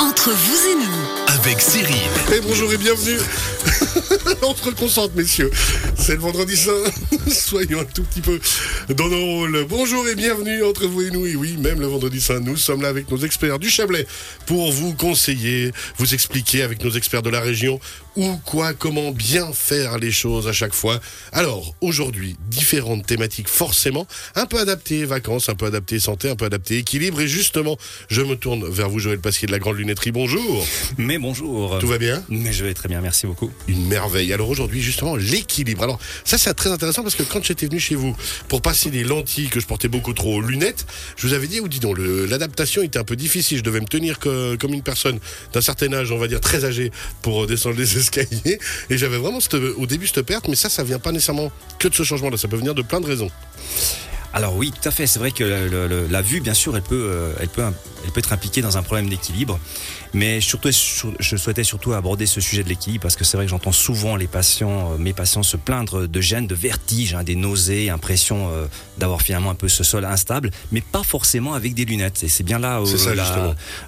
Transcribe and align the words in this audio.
Entre 0.00 0.30
vous 0.30 0.68
et 0.70 0.74
nous, 0.76 1.34
avec 1.34 1.60
Cyril. 1.60 1.94
Et 2.34 2.40
bonjour 2.40 2.72
et 2.72 2.78
bienvenue. 2.78 3.18
On 4.42 4.54
se 4.54 4.64
reconcentre, 4.64 5.14
messieurs. 5.14 5.50
C'est 5.94 6.14
le 6.14 6.20
vendredi 6.20 6.56
saint. 6.56 6.72
Soyons 7.30 7.80
un 7.80 7.84
tout 7.84 8.04
petit 8.04 8.22
peu 8.22 8.40
dans 8.94 9.08
nos 9.08 9.20
rôles. 9.20 9.66
Bonjour 9.68 10.08
et 10.08 10.14
bienvenue 10.14 10.64
entre 10.64 10.86
vous 10.86 11.02
et 11.02 11.10
nous. 11.10 11.26
Et 11.26 11.36
oui, 11.36 11.58
même 11.58 11.80
le 11.80 11.86
vendredi 11.86 12.18
saint, 12.18 12.40
nous 12.40 12.56
sommes 12.56 12.80
là 12.80 12.88
avec 12.88 13.10
nos 13.10 13.18
experts 13.18 13.58
du 13.58 13.68
Chablais 13.68 14.06
pour 14.46 14.72
vous 14.72 14.94
conseiller, 14.94 15.72
vous 15.98 16.14
expliquer 16.14 16.62
avec 16.62 16.82
nos 16.82 16.90
experts 16.90 17.22
de 17.22 17.30
la 17.30 17.40
région 17.40 17.78
où, 18.16 18.36
quoi, 18.44 18.72
comment 18.72 19.12
bien 19.12 19.52
faire 19.52 19.98
les 19.98 20.10
choses 20.10 20.48
à 20.48 20.52
chaque 20.52 20.74
fois. 20.74 20.98
Alors, 21.32 21.74
aujourd'hui, 21.80 22.36
différentes 22.48 23.06
thématiques 23.06 23.48
forcément, 23.48 24.06
un 24.34 24.46
peu 24.46 24.58
adaptées 24.58 25.04
vacances, 25.04 25.48
un 25.48 25.54
peu 25.54 25.66
adaptées 25.66 26.00
santé, 26.00 26.30
un 26.30 26.36
peu 26.36 26.46
adaptées 26.46 26.78
équilibre. 26.78 27.20
Et 27.20 27.28
justement, 27.28 27.76
je 28.08 28.22
me 28.22 28.34
tourne 28.34 28.68
vers 28.68 28.88
vous, 28.88 28.98
Joël 28.98 29.20
Pasquier 29.20 29.46
de 29.46 29.52
la 29.52 29.58
Grande 29.58 29.78
Bonjour. 30.12 30.66
Mais 30.98 31.18
bonjour. 31.18 31.78
Tout 31.78 31.86
va 31.88 31.98
bien 31.98 32.22
Mais 32.28 32.52
je 32.52 32.64
vais 32.64 32.74
très 32.74 32.88
bien, 32.88 33.00
merci 33.00 33.26
beaucoup. 33.26 33.50
Une 33.68 33.86
merveille. 33.86 34.32
Alors 34.32 34.48
aujourd'hui, 34.48 34.80
justement, 34.80 35.16
l'équilibre. 35.16 35.82
Alors 35.82 35.98
ça, 36.24 36.38
c'est 36.38 36.52
très 36.54 36.70
intéressant 36.70 37.02
parce 37.02 37.14
que 37.16 37.22
quand 37.24 37.42
j'étais 37.44 37.66
venu 37.66 37.80
chez 37.80 37.94
vous 37.96 38.16
pour 38.48 38.62
passer 38.62 38.90
des 38.90 39.02
lentilles 39.04 39.48
que 39.48 39.58
je 39.60 39.66
portais 39.66 39.88
beaucoup 39.88 40.12
trop 40.12 40.36
aux 40.36 40.40
lunettes, 40.40 40.86
je 41.16 41.26
vous 41.26 41.32
avais 41.34 41.46
dit, 41.48 41.60
ou 41.60 41.68
dis 41.68 41.80
donc, 41.80 41.96
l'adaptation 41.98 42.82
était 42.82 42.98
un 42.98 43.04
peu 43.04 43.16
difficile. 43.16 43.58
Je 43.58 43.62
devais 43.62 43.80
me 43.80 43.86
tenir 43.86 44.18
que- 44.18 44.56
comme 44.56 44.72
une 44.74 44.82
personne 44.82 45.18
d'un 45.52 45.60
certain 45.60 45.92
âge, 45.92 46.10
on 46.12 46.18
va 46.18 46.28
dire 46.28 46.40
très 46.40 46.64
âgée, 46.64 46.92
pour 47.22 47.44
euh, 47.44 47.46
descendre 47.46 47.76
les 47.76 47.96
escaliers. 47.98 48.58
Et 48.90 48.96
j'avais 48.98 49.18
vraiment 49.18 49.40
cette- 49.40 49.54
au 49.54 49.86
début 49.86 50.06
cette 50.06 50.22
perte, 50.22 50.46
mais 50.48 50.56
ça, 50.56 50.68
ça 50.68 50.84
vient 50.84 50.98
pas 51.00 51.12
nécessairement 51.12 51.50
que 51.78 51.88
de 51.88 51.94
ce 51.94 52.02
changement-là. 52.04 52.36
Ça 52.36 52.48
peut 52.48 52.56
venir 52.56 52.74
de 52.74 52.82
plein 52.82 53.00
de 53.00 53.06
raisons. 53.06 53.30
Alors 54.32 54.54
oui, 54.56 54.70
tout 54.70 54.88
à 54.88 54.92
fait. 54.92 55.06
C'est 55.06 55.18
vrai 55.18 55.32
que 55.32 55.42
le- 55.44 56.06
la 56.08 56.22
vue, 56.22 56.40
bien 56.40 56.54
sûr, 56.54 56.76
elle 56.76 56.82
peut, 56.82 57.08
euh, 57.10 57.32
elle 57.40 57.48
peut, 57.48 57.62
elle 58.04 58.10
peut 58.12 58.20
être 58.20 58.32
impliquée 58.32 58.62
dans 58.62 58.76
un 58.76 58.82
problème 58.82 59.08
d'équilibre. 59.08 59.58
Mais 60.12 60.40
surtout, 60.40 60.70
je 61.20 61.36
souhaitais 61.36 61.64
surtout 61.64 61.92
aborder 61.92 62.26
ce 62.26 62.40
sujet 62.40 62.62
de 62.64 62.68
l'équilibre 62.68 63.02
parce 63.02 63.16
que 63.16 63.24
c'est 63.24 63.36
vrai 63.36 63.46
que 63.46 63.50
j'entends 63.50 63.72
souvent 63.72 64.16
les 64.16 64.26
patients, 64.26 64.92
euh, 64.92 64.98
mes 64.98 65.12
patients 65.12 65.42
se 65.42 65.56
plaindre 65.56 66.06
de 66.08 66.20
gênes, 66.20 66.46
de 66.46 66.54
vertiges, 66.54 67.14
hein, 67.14 67.22
des 67.22 67.36
nausées, 67.36 67.90
impression 67.90 68.48
euh, 68.50 68.66
d'avoir 68.98 69.22
finalement 69.22 69.50
un 69.50 69.54
peu 69.54 69.68
ce 69.68 69.84
sol 69.84 70.04
instable, 70.04 70.50
mais 70.72 70.80
pas 70.80 71.02
forcément 71.04 71.54
avec 71.54 71.74
des 71.74 71.84
lunettes. 71.84 72.22
Et 72.24 72.28
c'est 72.28 72.42
bien 72.42 72.58
là 72.58 72.80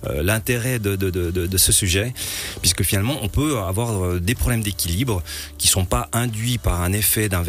euh, 0.07 0.23
l'intérêt 0.23 0.79
de, 0.79 0.97
de, 0.97 1.11
de, 1.11 1.31
de- 1.31 1.47
de 1.47 1.59
ce 1.59 1.73
sujet, 1.73 2.15
puisque 2.61 2.83
finalement 2.85 3.19
on 3.23 3.29
peut 3.29 3.59
avoir 3.59 4.21
des 4.21 4.35
problèmes 4.35 4.63
d'équilibre 4.63 5.23
qui 5.59 5.67
sont 5.69 5.85
pas 5.85 6.09
induits 6.13 6.59
par 6.59 6.83
un 6.83 6.93
effet 6.93 7.29
d'un 7.29 7.43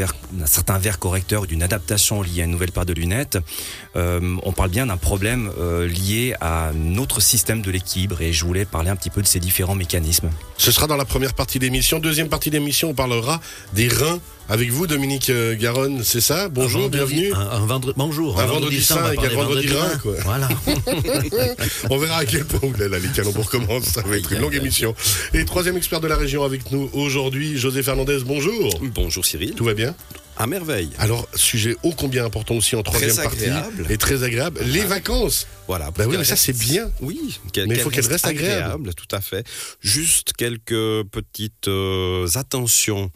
certain 0.46 0.78
verre 0.78 1.00
correcteur, 1.00 1.46
d'une 1.46 1.64
adaptation 1.64 2.22
liée 2.22 2.42
à 2.42 2.46
une 2.46 2.52
nouvelle 2.52 2.72
paire 2.72 2.86
de 2.86 2.94
lunettes. 2.94 3.38
Euh, 3.96 4.36
on 4.44 4.52
parle 4.52 4.70
bien 4.70 4.88
d'un 4.88 4.98
problème 4.98 5.52
lié 5.88 6.34
à 6.42 6.72
notre 6.74 7.22
système 7.22 7.62
de 7.62 7.70
l'équilibre, 7.72 8.22
et 8.22 8.34
je 8.34 8.44
voulais 8.46 8.63
parler 8.70 8.90
un 8.90 8.96
petit 8.96 9.10
peu 9.10 9.22
de 9.22 9.28
ces 9.28 9.40
différents 9.40 9.76
mécanismes. 9.76 10.30
Ce 10.58 10.72
sera 10.72 10.88
dans 10.88 10.98
la 10.98 11.06
première 11.06 11.34
partie 11.34 11.60
de 11.60 11.64
l'émission. 11.66 12.00
Deuxième 12.00 12.30
partie 12.30 12.50
de 12.50 12.56
l'émission, 12.58 12.90
on 12.90 12.94
parlera 12.94 13.42
des 13.74 13.88
reins 13.88 14.20
avec 14.50 14.70
vous, 14.72 14.88
Dominique 14.88 15.30
euh, 15.30 15.56
Garonne. 15.58 16.02
C'est 16.04 16.20
ça? 16.22 16.50
Bonjour, 16.50 16.82
Un 16.82 16.84
vendredi- 16.90 17.16
bienvenue. 17.16 17.34
Un, 17.34 17.50
un 17.62 17.66
vendredi, 17.66 17.94
bonjour. 17.98 18.40
Un 18.40 18.46
vendredi 18.46 18.82
saint, 18.84 18.98
égale 19.12 19.16
parler 19.16 19.36
vendredi 19.36 19.68
vendredi 19.68 19.92
rein, 19.94 19.98
quoi. 20.00 20.14
Voilà. 20.24 20.50
On 21.90 21.98
verra 21.98 22.18
à 22.18 22.26
quel 22.26 22.46
point. 22.46 22.60
Ouh 22.70 22.74
là 22.78 22.88
là, 22.90 23.00
les 23.00 23.08
calembours 23.10 23.50
commencent. 23.50 23.86
Ça 23.86 24.02
va 24.02 24.18
être 24.18 24.32
une 24.32 24.40
longue 24.40 24.56
émission. 24.56 24.96
Et 25.34 25.46
troisième 25.46 25.78
expert 25.78 26.02
de 26.02 26.08
la 26.08 26.18
région 26.18 26.44
avec 26.44 26.72
nous 26.72 26.90
aujourd'hui, 26.94 27.58
José 27.58 27.84
Fernandez. 27.84 28.20
Bonjour. 28.26 28.80
Bonjour 28.94 29.26
Cyril. 29.26 29.54
Tout 29.54 29.66
va 29.66 29.74
bien? 29.74 29.96
À 30.44 30.46
merveille. 30.46 30.90
Alors, 30.98 31.26
sujet 31.36 31.78
ô 31.84 31.94
combien 31.94 32.26
important 32.26 32.56
aussi 32.56 32.76
en 32.76 32.84
troisième 32.84 33.16
partie. 33.16 33.46
Et 33.90 33.98
très 33.98 34.24
agréable. 34.24 34.60
Les 34.66 34.84
vacances. 34.84 35.48
Voilà. 35.70 35.90
Bah 35.92 36.04
oui, 36.06 36.18
mais 36.18 36.26
ça, 36.26 36.36
c'est 36.36 36.52
bien. 36.52 36.92
Oui, 37.00 37.40
Mais 37.56 37.76
il 37.76 37.80
faut 37.80 37.90
qu'elle 37.90 38.06
reste 38.06 38.28
agréable. 38.28 38.94
Tout 38.94 39.16
à 39.16 39.22
fait. 39.22 39.48
Juste 39.80 40.34
quelques 40.34 41.04
petites 41.12 41.70
euh, 41.70 42.28
attentions 42.36 43.10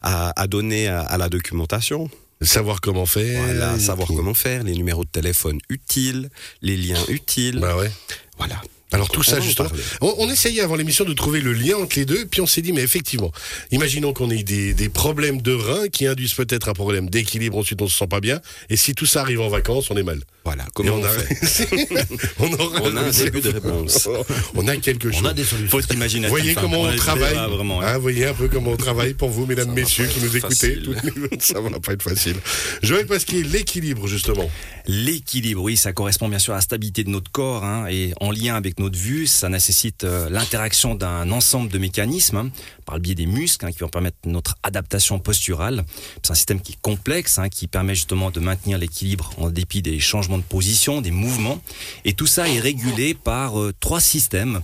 à, 0.00 0.32
à 0.40 0.46
donner 0.46 0.88
à, 0.88 1.02
à 1.02 1.18
la 1.18 1.28
documentation. 1.28 2.08
Savoir 2.40 2.80
comment 2.80 3.04
faire. 3.04 3.42
Voilà, 3.44 3.78
savoir 3.78 4.08
comment 4.08 4.32
faire, 4.32 4.62
les 4.62 4.72
numéros 4.72 5.04
de 5.04 5.10
téléphone 5.10 5.58
utiles, 5.68 6.30
les 6.62 6.78
liens 6.78 7.04
utiles. 7.08 7.58
Bah 7.58 7.76
ouais. 7.76 7.92
Voilà. 8.38 8.58
Alors 8.92 9.08
tout 9.10 9.20
On 9.20 9.22
ça 9.22 9.40
justement, 9.40 9.70
on, 10.00 10.14
on 10.18 10.30
essayait 10.30 10.60
avant 10.62 10.76
l'émission 10.76 11.04
de 11.04 11.12
trouver 11.12 11.40
le 11.40 11.52
lien 11.52 11.76
entre 11.76 11.98
les 11.98 12.04
deux, 12.04 12.26
puis 12.26 12.40
on 12.40 12.46
s'est 12.46 12.62
dit 12.62 12.72
mais 12.72 12.82
effectivement, 12.82 13.32
imaginons 13.70 14.12
qu'on 14.12 14.30
ait 14.30 14.42
des, 14.42 14.74
des 14.74 14.88
problèmes 14.88 15.40
de 15.42 15.52
reins 15.52 15.88
qui 15.88 16.06
induisent 16.06 16.34
peut-être 16.34 16.68
un 16.68 16.72
problème 16.74 17.08
d'équilibre, 17.08 17.58
ensuite 17.58 17.80
on 17.82 17.88
se 17.88 17.96
sent 17.96 18.06
pas 18.08 18.20
bien, 18.20 18.40
et 18.68 18.76
si 18.76 18.94
tout 18.94 19.06
ça 19.06 19.20
arrive 19.20 19.40
en 19.40 19.48
vacances, 19.48 19.90
on 19.90 19.96
est 19.96 20.02
mal. 20.02 20.20
Voilà. 20.44 20.64
Comment 20.74 20.94
on, 20.94 21.00
on, 21.00 21.04
a, 21.04 21.08
fait 21.10 21.68
on, 22.38 22.52
aura 22.54 22.80
On 22.82 22.96
a 22.96 23.02
un 23.02 23.10
début 23.10 23.40
de 23.42 23.50
réponse. 23.50 24.08
on 24.54 24.66
a 24.68 24.76
quelque 24.78 25.10
chose. 25.10 25.20
On 25.22 25.26
a 25.28 25.34
des 25.34 25.44
solutions. 25.44 25.68
Faut 25.80 25.94
imaginatif. 25.94 26.30
Voyez 26.30 26.52
enfin, 26.52 26.62
comment 26.62 26.80
on 26.80 26.96
travaille. 26.96 27.34
pas 27.34 27.48
vraiment. 27.48 27.82
hein. 27.82 27.86
Hein, 27.94 27.98
voyez 27.98 28.26
un 28.26 28.34
peu 28.34 28.48
comment 28.48 28.70
on 28.70 28.76
travaille 28.76 29.14
pour 29.14 29.28
vous, 29.28 29.44
mesdames, 29.46 29.72
messieurs, 29.72 30.06
qui 30.06 30.20
nous 30.20 30.34
écoutez. 30.36 30.76
facile. 30.76 30.96
ça 31.40 31.60
va 31.60 31.68
pas 31.78 31.92
être 31.92 32.02
facile. 32.02 32.36
Joël 32.82 33.06
Pasquier, 33.06 33.42
l'équilibre 33.42 34.06
justement. 34.06 34.50
L'équilibre, 34.86 35.62
oui, 35.62 35.76
ça 35.76 35.92
correspond 35.92 36.28
bien 36.28 36.38
sûr 36.38 36.54
à 36.54 36.56
la 36.56 36.62
stabilité 36.62 37.04
de 37.04 37.10
notre 37.10 37.30
corps 37.30 37.64
hein, 37.64 37.86
et 37.90 38.12
en 38.20 38.30
lien 38.30 38.56
avec 38.56 38.78
notre 38.80 38.98
vue, 38.98 39.26
ça 39.26 39.48
nécessite 39.48 40.04
euh, 40.04 40.28
l'interaction 40.28 40.94
d'un 40.94 41.30
ensemble 41.30 41.70
de 41.70 41.78
mécanismes 41.78 42.36
hein, 42.36 42.50
par 42.86 42.96
le 42.96 43.00
biais 43.00 43.14
des 43.14 43.26
muscles 43.26 43.66
hein, 43.66 43.72
qui 43.72 43.78
vont 43.78 43.88
permettre 43.88 44.16
notre 44.24 44.56
adaptation 44.62 45.18
posturale. 45.18 45.84
C'est 46.22 46.32
un 46.32 46.34
système 46.34 46.60
qui 46.60 46.72
est 46.72 46.80
complexe, 46.80 47.38
hein, 47.38 47.48
qui 47.48 47.68
permet 47.68 47.94
justement 47.94 48.30
de 48.30 48.40
maintenir 48.40 48.78
l'équilibre 48.78 49.30
en 49.38 49.50
dépit 49.50 49.82
des 49.82 50.00
changements 50.00 50.38
de 50.38 50.42
position, 50.42 51.00
des 51.00 51.10
mouvements. 51.10 51.60
Et 52.04 52.14
tout 52.14 52.26
ça 52.26 52.48
est 52.48 52.60
régulé 52.60 53.14
par 53.14 53.60
euh, 53.60 53.72
trois 53.78 54.00
systèmes. 54.00 54.62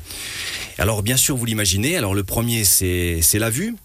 Alors 0.78 1.03
bien 1.03 1.16
sûr, 1.16 1.37
vous 1.37 1.44
l'imaginez. 1.44 1.97
Alors 1.97 2.15
le 2.15 2.25
premier, 2.25 2.65
c'est 2.65 3.38
la 3.38 3.50
vue, 3.50 3.76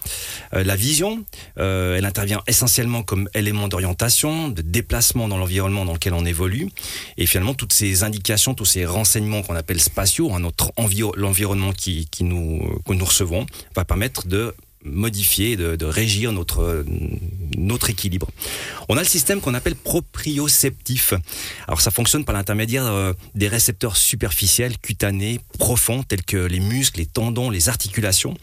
Euh, 0.54 0.64
la 0.64 0.76
vision. 0.76 1.24
Elle 1.56 2.06
intervient 2.06 2.42
essentiellement 2.48 3.04
comme 3.04 3.30
élément 3.34 3.68
d'orientation, 3.68 4.50
de 4.50 4.62
déplacement 4.62 5.28
dans 5.28 5.38
l'environnement 5.38 5.86
dans 5.86 5.94
lequel 5.94 6.14
on 6.14 6.26
évolue. 6.26 6.70
Et 7.18 7.26
finalement, 7.26 7.54
toutes 7.54 7.74
ces 7.74 8.04
indications, 8.04 8.54
tous 8.54 8.66
ces 8.66 8.86
renseignements 8.86 9.42
qu'on 9.44 9.56
appelle 9.56 9.82
spatiaux, 9.82 10.21
hein, 10.30 10.40
notre 10.40 10.72
enviro- 10.78 11.16
l'environnement 11.18 11.72
qui, 11.74 12.08
nous, 12.22 12.62
que 12.86 12.94
nous 12.94 13.06
recevons, 13.06 13.46
va 13.76 13.84
permettre 13.86 14.28
de 14.28 14.54
modifier, 14.84 15.56
de, 15.58 15.86
régir 15.86 16.32
notre, 16.32 16.62
euh, 16.62 16.84
notre 17.56 17.92
équilibre. 17.92 18.28
On 18.90 18.98
a 18.98 19.02
le 19.02 19.08
système 19.08 19.40
qu'on 19.40 19.54
appelle 19.54 19.76
proprioceptif. 19.76 21.14
Alors 21.68 21.82
ça 21.82 21.92
fonctionne 21.92 22.26
par 22.26 22.34
l'intermédiaire 22.34 22.86
euh, 22.88 23.14
des 23.36 23.48
récepteurs 23.48 23.96
superficiels, 23.96 24.78
cutanés, 24.80 25.40
profonds, 25.60 26.02
tels 26.04 26.24
que 26.24 26.38
les 26.38 26.60
muscles, 26.60 27.00
les 27.00 27.06
tendons, 27.06 27.50
les 27.52 27.70
articulations. 27.70 28.34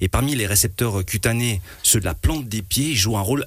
Et 0.00 0.08
parmi 0.08 0.34
les 0.34 0.46
récepteurs 0.46 0.98
euh, 1.00 1.02
cutanés, 1.04 1.60
ceux 1.84 2.00
de 2.00 2.04
la 2.04 2.14
plante 2.14 2.48
des 2.48 2.62
pieds 2.62 2.94
jouent 2.96 3.16
un 3.16 3.20
rôle 3.22 3.46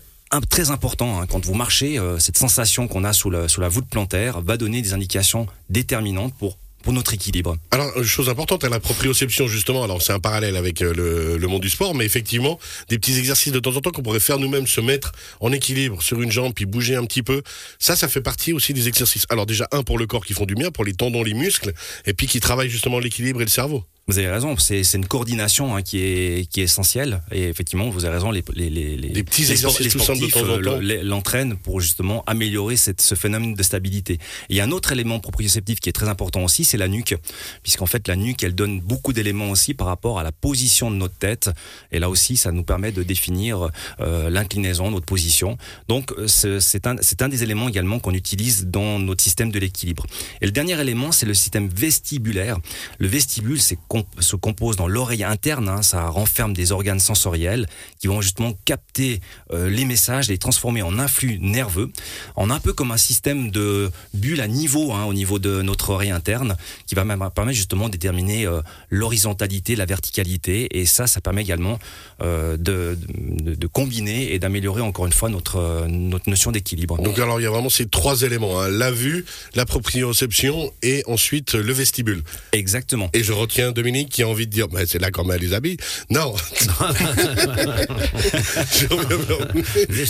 très 0.49 0.71
important. 0.71 1.19
hein. 1.21 1.25
Quand 1.27 1.45
vous 1.45 1.53
marchez, 1.53 1.99
euh, 1.99 2.17
cette 2.19 2.37
sensation 2.37 2.87
qu'on 2.87 3.03
a 3.03 3.11
sous, 3.13 3.29
le- 3.29 3.47
sous 3.49 3.59
la 3.61 3.69
voûte 3.69 3.87
plantaire 3.89 4.39
va 4.41 4.55
donner 4.57 4.81
des 4.81 4.93
indications 4.93 5.47
déterminantes 5.69 6.33
pour, 6.37 6.57
pour 6.83 6.93
notre 6.93 7.13
équilibre. 7.13 7.57
Alors, 7.71 7.91
une 7.97 8.03
chose 8.03 8.29
importante, 8.29 8.63
la 8.63 8.79
proprioception, 8.79 9.47
justement. 9.47 9.83
Alors, 9.83 10.01
c'est 10.01 10.13
un 10.13 10.19
parallèle 10.19 10.55
avec 10.55 10.81
euh, 10.81 10.93
le, 10.93 11.37
le 11.37 11.47
monde 11.47 11.61
du 11.61 11.69
sport, 11.69 11.95
mais 11.95 12.05
effectivement, 12.05 12.59
des 12.89 12.97
petits 12.97 13.17
exercices 13.17 13.51
de 13.51 13.59
temps 13.59 13.75
en 13.75 13.81
temps 13.81 13.91
qu'on 13.91 14.03
pourrait 14.03 14.19
faire 14.19 14.39
nous-mêmes, 14.39 14.67
se 14.67 14.81
mettre 14.81 15.11
en 15.39 15.51
équilibre 15.51 16.01
sur 16.01 16.21
une 16.21 16.31
jambe, 16.31 16.53
puis 16.53 16.65
bouger 16.65 16.95
un 16.95 17.05
petit 17.05 17.23
peu. 17.23 17.41
Ça, 17.79 17.95
ça 17.95 18.07
fait 18.07 18.21
partie 18.21 18.53
aussi 18.53 18.73
des 18.73 18.87
exercices. 18.87 19.25
Alors, 19.29 19.45
déjà, 19.45 19.67
un 19.71 19.83
pour 19.83 19.97
le 19.97 20.07
corps 20.07 20.25
qui 20.25 20.33
font 20.33 20.45
du 20.45 20.55
bien, 20.55 20.71
pour 20.71 20.85
les 20.85 20.93
tendons, 20.93 21.23
les 21.23 21.33
muscles, 21.33 21.73
et 22.05 22.13
puis 22.13 22.27
qui 22.27 22.39
travaillent 22.39 22.69
justement 22.69 22.99
l'équilibre 22.99 23.41
et 23.41 23.45
le 23.45 23.49
cerveau. 23.49 23.83
Vous 24.09 24.17
avez 24.19 24.29
raison, 24.29 24.55
c'est 24.57 24.85
c'est 24.85 24.97
une 24.97 25.05
coordination 25.05 25.75
hein, 25.75 25.81
qui, 25.81 25.97
est, 25.99 26.49
qui 26.49 26.61
est 26.61 26.63
essentielle. 26.63 27.21
Et 27.33 27.43
effectivement, 27.49 27.89
vous 27.89 28.05
avez 28.05 28.13
raison, 28.15 28.31
les, 28.31 28.41
les, 28.53 28.69
les, 28.69 28.95
les- 28.95 29.23
petits 29.23 29.51
exercices 29.51 29.93
euh, 30.37 31.03
l'entraînent 31.03 31.57
pour 31.57 31.81
justement 31.81 32.23
améliorer 32.25 32.77
cette, 32.77 33.01
ce 33.01 33.15
phénomène 33.15 33.53
de 33.53 33.63
stabilité. 33.63 34.13
Et 34.13 34.19
il 34.51 34.55
y 34.55 34.61
a 34.61 34.63
un 34.63 34.71
autre 34.71 34.93
élément 34.93 35.19
proprioceptif 35.19 35.81
qui 35.81 35.89
est 35.89 35.93
très 35.93 36.07
important 36.07 36.41
aussi, 36.45 36.63
c'est 36.63 36.77
la 36.77 36.87
nuque. 36.87 37.15
Puisqu'en 37.63 37.85
fait, 37.85 38.07
la 38.07 38.15
nuque, 38.15 38.43
elle 38.43 38.55
donne 38.55 38.79
beaucoup 38.79 39.11
d'éléments 39.11 39.51
aussi 39.51 39.73
par 39.73 39.87
rapport 39.87 40.19
à 40.19 40.23
la 40.23 40.31
position 40.31 40.89
de 40.89 40.95
notre 40.95 41.17
tête. 41.17 41.49
Et 41.91 41.99
là 41.99 42.09
aussi, 42.09 42.37
ça 42.37 42.53
nous 42.53 42.63
permet 42.63 42.93
de 42.93 43.03
définir 43.03 43.69
euh, 43.99 44.29
l'inclinaison, 44.29 44.89
notre 44.89 45.05
position. 45.05 45.57
Donc, 45.89 46.13
euh, 46.13 46.27
c'est 46.27 46.61
c'est 46.61 46.87
un, 46.87 46.95
c'est 47.01 47.21
un 47.23 47.27
des 47.27 47.43
éléments 47.43 47.67
également 47.67 47.99
qu'on 47.99 48.13
utilise 48.13 48.67
dans 48.67 48.99
notre 48.99 49.21
système 49.21 49.51
de 49.51 49.59
l'équilibre. 49.59 50.05
Et 50.39 50.45
le 50.45 50.53
dernier 50.53 50.79
élément, 50.79 51.11
c'est 51.11 51.25
le 51.25 51.33
système 51.33 51.67
vestibulaire. 51.67 52.57
Le 52.99 53.07
vestibule 53.09 53.59
c'est 53.59 53.77
se 54.19 54.35
compose 54.35 54.75
dans 54.75 54.87
l'oreille 54.87 55.23
interne, 55.23 55.69
hein, 55.69 55.81
ça 55.81 56.07
renferme 56.09 56.53
des 56.53 56.71
organes 56.71 56.99
sensoriels 56.99 57.67
qui 57.99 58.07
vont 58.07 58.21
justement 58.21 58.53
capter 58.65 59.19
euh, 59.51 59.69
les 59.69 59.85
messages, 59.85 60.27
les 60.29 60.37
transformer 60.37 60.81
en 60.81 60.99
influx 60.99 61.39
nerveux, 61.39 61.91
en 62.35 62.49
un 62.49 62.59
peu 62.59 62.73
comme 62.73 62.91
un 62.91 62.97
système 62.97 63.51
de 63.51 63.91
bulle 64.13 64.41
à 64.41 64.47
niveau, 64.47 64.93
hein, 64.93 65.05
au 65.05 65.13
niveau 65.13 65.39
de 65.39 65.61
notre 65.61 65.89
oreille 65.91 66.11
interne, 66.11 66.57
qui 66.85 66.95
va 66.95 67.03
même 67.03 67.23
permettre 67.35 67.57
justement 67.57 67.87
de 67.87 67.93
déterminer 67.93 68.45
euh, 68.45 68.61
l'horizontalité, 68.89 69.75
la 69.75 69.85
verticalité, 69.85 70.79
et 70.79 70.85
ça, 70.85 71.07
ça 71.07 71.21
permet 71.21 71.41
également 71.41 71.79
euh, 72.21 72.57
de, 72.57 72.97
de, 73.07 73.55
de 73.55 73.67
combiner 73.67 74.33
et 74.33 74.39
d'améliorer 74.39 74.81
encore 74.81 75.05
une 75.05 75.13
fois 75.13 75.29
notre, 75.29 75.85
notre 75.87 76.29
notion 76.29 76.51
d'équilibre. 76.51 77.01
Donc 77.01 77.19
alors 77.19 77.39
il 77.39 77.43
y 77.43 77.47
a 77.47 77.49
vraiment 77.49 77.69
ces 77.69 77.87
trois 77.87 78.21
éléments, 78.21 78.59
hein. 78.61 78.69
la 78.69 78.91
vue, 78.91 79.25
la 79.55 79.65
proprioception 79.65 80.71
et 80.81 81.03
ensuite 81.07 81.53
le 81.53 81.73
vestibule. 81.73 82.23
Exactement. 82.51 83.09
Et 83.13 83.23
je 83.23 83.33
retiens 83.33 83.71
Dominique 83.71 83.86
Dominique 83.87 84.09
qui 84.09 84.21
a 84.21 84.27
envie 84.27 84.47
de 84.47 84.51
dire, 84.51 84.67
mais 84.73 84.85
c'est 84.85 84.99
là 84.99 85.11
qu'on 85.11 85.23
met 85.23 85.37
les 85.37 85.53
habits. 85.53 85.77
Non. 86.09 86.35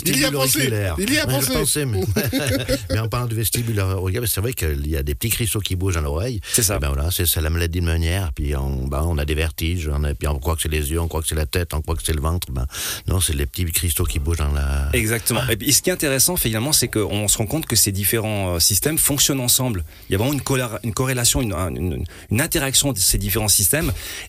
il 0.04 0.18
y 0.18 0.24
a 0.24 0.32
pensé. 0.32 0.68
Il 0.98 1.12
y 1.12 1.18
a 1.18 1.26
pensé. 1.28 1.84
mais... 2.90 2.98
en 2.98 3.06
parlant 3.06 3.28
de 3.28 3.36
vestibule 3.36 3.78
auriculaire, 3.78 4.28
c'est 4.28 4.40
vrai 4.40 4.52
qu'il 4.52 4.88
y 4.88 4.96
a 4.96 5.04
des 5.04 5.14
petits 5.14 5.30
cristaux 5.30 5.60
qui 5.60 5.76
bougent 5.76 5.94
dans 5.94 6.00
l'oreille. 6.00 6.40
C'est 6.52 6.64
ça. 6.64 6.80
ben 6.80 6.88
voilà, 6.88 7.10
c'est 7.12 7.32
la 7.36 7.50
maladie 7.50 7.78
de 7.78 7.84
manière. 7.84 8.32
Puis 8.32 8.56
on, 8.56 8.88
ben, 8.88 9.04
on 9.06 9.16
a 9.16 9.24
des 9.24 9.36
vertiges. 9.36 9.88
On 9.94 10.02
a, 10.02 10.12
puis 10.12 10.26
on 10.26 10.40
croit 10.40 10.56
que 10.56 10.62
c'est 10.62 10.68
les 10.68 10.90
yeux, 10.90 11.00
on 11.00 11.06
croit 11.06 11.22
que 11.22 11.28
c'est 11.28 11.36
la 11.36 11.46
tête, 11.46 11.72
on 11.72 11.80
croit 11.80 11.94
que 11.94 12.02
c'est 12.04 12.14
le 12.14 12.20
ventre. 12.20 12.50
Ben, 12.50 12.66
non, 13.06 13.20
c'est 13.20 13.34
les 13.34 13.46
petits 13.46 13.64
cristaux 13.66 14.06
qui 14.06 14.18
bougent 14.18 14.38
dans 14.38 14.50
la. 14.50 14.88
Exactement. 14.92 15.46
Et 15.48 15.56
puis, 15.56 15.72
ce 15.72 15.82
qui 15.82 15.90
est 15.90 15.92
intéressant, 15.92 16.34
finalement, 16.34 16.72
c'est 16.72 16.88
qu'on 16.88 17.28
se 17.28 17.38
rend 17.38 17.46
compte 17.46 17.66
que 17.66 17.76
ces 17.76 17.92
différents 17.92 18.56
euh, 18.56 18.58
systèmes 18.58 18.98
fonctionnent 18.98 19.38
ensemble. 19.38 19.84
Il 20.08 20.14
y 20.14 20.16
a 20.16 20.18
vraiment 20.18 20.32
une, 20.32 20.42
une 20.82 20.94
corrélation, 20.94 21.42
une, 21.42 22.04
une, 22.30 22.40
interaction 22.40 22.92
de 22.92 22.98
ces 22.98 23.18
différents 23.18 23.46
systèmes. 23.46 23.67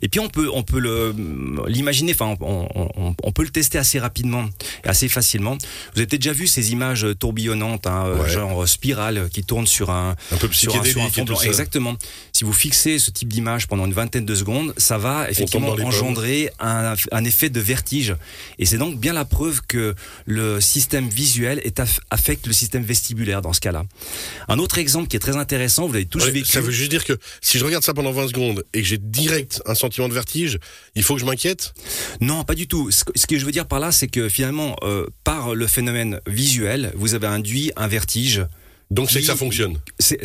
Et 0.02 0.10
puis, 0.10 0.20
on 0.20 0.30
peut, 0.30 0.50
on 0.54 0.64
peut 0.64 1.14
l'imaginer, 1.68 2.14
enfin, 2.14 2.36
on, 2.42 3.16
on, 3.24 3.32
peut 3.32 3.44
le 3.44 3.50
tester 3.50 3.78
assez 3.78 4.00
rapidement 4.00 4.46
et 4.84 4.90
assez 4.90 5.08
facilement. 5.08 5.58
Vous 5.94 6.02
avez 6.02 6.06
déjà 6.06 6.34
vu 6.34 6.48
ces 6.48 6.72
images 6.72 7.06
tourbillonnantes, 7.20 7.88
hein, 7.88 8.06
genre 8.28 8.68
spirale, 8.68 9.30
qui 9.32 9.44
tournent 9.44 9.68
sur 9.68 9.90
un, 9.90 10.16
un 10.32 10.38
peu 10.38 10.50
sur 10.52 10.76
un, 10.76 10.84
sur 10.84 11.02
un 11.02 11.10
fond 11.10 11.24
blanc. 11.24 11.42
Exactement. 11.42 11.96
Si 12.40 12.46
vous 12.46 12.54
fixez 12.54 13.00
ce 13.00 13.12
type 13.12 13.28
d'image 13.28 13.68
pendant 13.68 13.86
une 13.86 13.92
vingtaine 13.92 14.24
de 14.24 14.34
secondes, 14.34 14.74
ça 14.78 14.98
va 14.98 15.30
effectivement 15.30 15.74
engendrer 15.74 16.50
un, 16.62 16.94
un 17.12 17.26
effet 17.26 17.50
de 17.50 17.60
vertige. 17.60 18.16
Et 18.60 18.66
c'est 18.66 18.78
donc 18.78 18.98
bien 18.98 19.12
la 19.12 19.26
preuve 19.26 19.60
que 19.68 19.94
le 20.26 20.62
système 20.62 21.10
visuel 21.10 21.60
est 21.66 21.82
affecte 22.10 22.48
le 22.48 22.54
système 22.54 22.82
vestibulaire 22.82 23.42
dans 23.42 23.52
ce 23.52 23.60
cas-là. 23.60 23.84
Un 24.48 24.58
autre 24.58 24.78
exemple 24.78 25.10
qui 25.10 25.18
est 25.18 25.20
très 25.20 25.36
intéressant, 25.36 25.86
vous 25.86 25.92
l'avez 25.92 26.06
tous 26.06 26.30
vécu. 26.30 26.50
Ça 26.50 26.62
veut 26.62 26.72
juste 26.72 26.92
dire 26.92 27.04
que 27.04 27.20
si 27.42 27.60
je 27.60 27.66
regarde 27.66 27.84
ça 27.84 27.94
pendant 27.94 28.14
20 28.14 28.30
secondes 28.30 28.64
et 28.74 28.84
que 28.84 28.88
j'ai 28.88 29.00
direct 29.00 29.62
un 29.66 29.76
sentiment 29.76 30.08
de 30.08 30.14
vertige, 30.14 30.60
il 30.96 31.04
faut 31.04 31.16
que 31.16 31.20
je 31.20 31.26
m'inquiète? 31.26 31.74
Non, 32.22 32.46
pas 32.46 32.56
du 32.56 32.70
tout. 32.70 32.90
Ce 32.90 33.04
que 33.04 33.38
je 33.38 33.46
veux 33.46 33.52
dire 33.52 33.68
par 33.68 33.82
là, 33.82 33.92
c'est 33.92 34.08
que 34.08 34.30
finalement, 34.30 34.78
euh, 34.84 35.08
par 35.26 35.56
le 35.56 35.68
phénomène 35.68 36.22
visuel, 36.26 36.94
vous 36.96 37.16
avez 37.16 37.28
induit 37.28 37.74
un 37.76 37.90
vertige 37.90 38.46
donc 38.92 39.12
c'est 39.12 39.20
que 39.20 39.26
ça 39.28 39.36
fonctionne. 39.36 39.80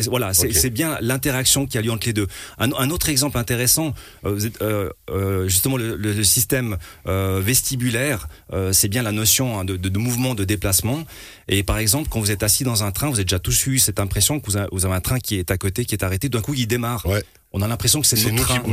Voilà, 0.07 0.33
c'est 0.33 0.69
bien 0.71 0.97
l'interaction 0.99 1.67
qui 1.67 1.77
a 1.77 1.81
lieu 1.81 1.91
entre 1.91 2.07
les 2.07 2.13
deux. 2.13 2.27
Un, 2.57 2.89
autre 2.89 3.09
exemple 3.09 3.37
intéressant, 3.37 3.93
euh, 4.25 4.39
euh, 4.61 4.89
euh, 5.09 5.47
justement 5.47 5.77
le, 5.77 6.23
système 6.23 6.77
vestibulaire, 7.05 8.27
c'est 8.71 8.87
bien 8.87 9.03
la 9.03 9.11
notion 9.11 9.59
hein, 9.59 9.65
de, 9.65 9.99
mouvement, 9.99 10.33
de 10.33 10.43
déplacement. 10.43 11.03
Et 11.47 11.61
par 11.61 11.77
exemple, 11.77 12.09
quand 12.09 12.19
vous 12.19 12.31
êtes 12.31 12.41
assis 12.41 12.63
dans 12.63 12.83
un 12.83 12.91
train, 12.91 13.07
vous 13.07 13.15
avez 13.15 13.25
déjà 13.25 13.39
tous 13.39 13.67
eu 13.67 13.77
cette 13.77 13.99
impression 13.99 14.39
que 14.39 14.49
vous 14.71 14.85
avez, 14.85 14.95
un 14.95 15.01
train 15.01 15.19
qui 15.19 15.35
est 15.35 15.51
à 15.51 15.57
côté, 15.57 15.85
qui 15.85 15.93
est 15.93 16.03
arrêté, 16.03 16.29
d'un 16.29 16.41
coup 16.41 16.53
il 16.55 16.67
démarre. 16.67 17.05
On 17.53 17.61
a 17.61 17.67
l'impression 17.67 18.01
que 18.01 18.07
c'est 18.07 18.21
notre 18.31 18.43
train. 18.43 18.63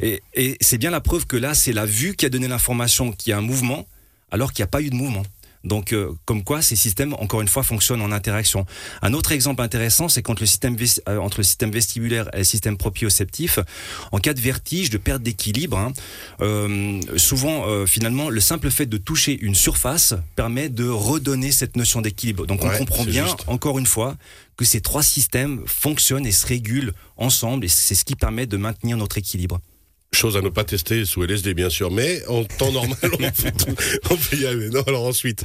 Et, 0.00 0.22
et 0.32 0.56
c'est 0.60 0.78
bien 0.78 0.90
la 0.90 1.00
preuve 1.00 1.26
que 1.26 1.36
là, 1.36 1.54
c'est 1.54 1.72
la 1.72 1.86
vue 1.86 2.16
qui 2.16 2.24
a 2.24 2.30
donné 2.30 2.48
l'information 2.48 3.12
qu'il 3.12 3.30
y 3.30 3.32
a 3.34 3.38
un 3.38 3.42
mouvement, 3.42 3.86
alors 4.30 4.52
qu'il 4.52 4.62
n'y 4.62 4.68
a 4.68 4.68
pas 4.68 4.80
eu 4.80 4.90
de 4.90 4.96
mouvement. 4.96 5.22
Donc, 5.64 5.92
euh, 5.92 6.12
comme 6.24 6.44
quoi 6.44 6.62
ces 6.62 6.76
systèmes, 6.76 7.14
encore 7.14 7.40
une 7.40 7.48
fois, 7.48 7.62
fonctionnent 7.62 8.02
en 8.02 8.12
interaction. 8.12 8.66
Un 9.02 9.14
autre 9.14 9.32
exemple 9.32 9.62
intéressant, 9.62 10.08
c'est 10.08 10.22
quand 10.22 10.40
le 10.40 10.46
système 10.46 10.76
euh, 11.08 11.18
entre 11.18 11.38
le 11.38 11.44
système 11.44 11.70
vestibulaire 11.70 12.28
et 12.34 12.38
le 12.38 12.44
système 12.44 12.76
proprioceptif, 12.76 13.58
en 14.12 14.18
cas 14.18 14.34
de 14.34 14.40
vertige, 14.40 14.90
de 14.90 14.98
perte 14.98 15.22
d'équilibre, 15.22 15.78
hein, 15.78 15.92
euh, 16.40 17.00
souvent, 17.16 17.64
finalement, 17.86 18.28
le 18.30 18.40
simple 18.40 18.70
fait 18.70 18.86
de 18.86 18.96
toucher 18.96 19.38
une 19.40 19.54
surface 19.54 20.14
permet 20.36 20.68
de 20.68 20.88
redonner 20.88 21.50
cette 21.50 21.76
notion 21.76 22.00
d'équilibre. 22.00 22.46
Donc, 22.46 22.64
on 22.64 22.70
comprend 22.70 23.04
bien, 23.04 23.26
encore 23.46 23.78
une 23.78 23.86
fois, 23.86 24.16
que 24.56 24.64
ces 24.64 24.80
trois 24.80 25.02
systèmes 25.02 25.62
fonctionnent 25.66 26.26
et 26.26 26.32
se 26.32 26.46
régulent 26.46 26.92
ensemble, 27.16 27.64
et 27.64 27.68
c'est 27.68 27.94
ce 27.94 28.04
qui 28.04 28.14
permet 28.14 28.46
de 28.46 28.56
maintenir 28.56 28.96
notre 28.96 29.18
équilibre. 29.18 29.60
Chose 30.14 30.36
à 30.36 30.40
ne 30.42 30.48
pas 30.48 30.62
tester 30.62 31.04
sous 31.04 31.24
LSD, 31.24 31.54
bien 31.54 31.68
sûr, 31.68 31.90
mais 31.90 32.24
en 32.28 32.44
temps 32.44 32.70
normal, 32.70 32.96
on, 33.02 34.12
on 34.12 34.16
peut 34.16 34.36
y 34.36 34.46
aller. 34.46 34.68
Non, 34.70 34.82
alors 34.86 35.06
ensuite. 35.06 35.44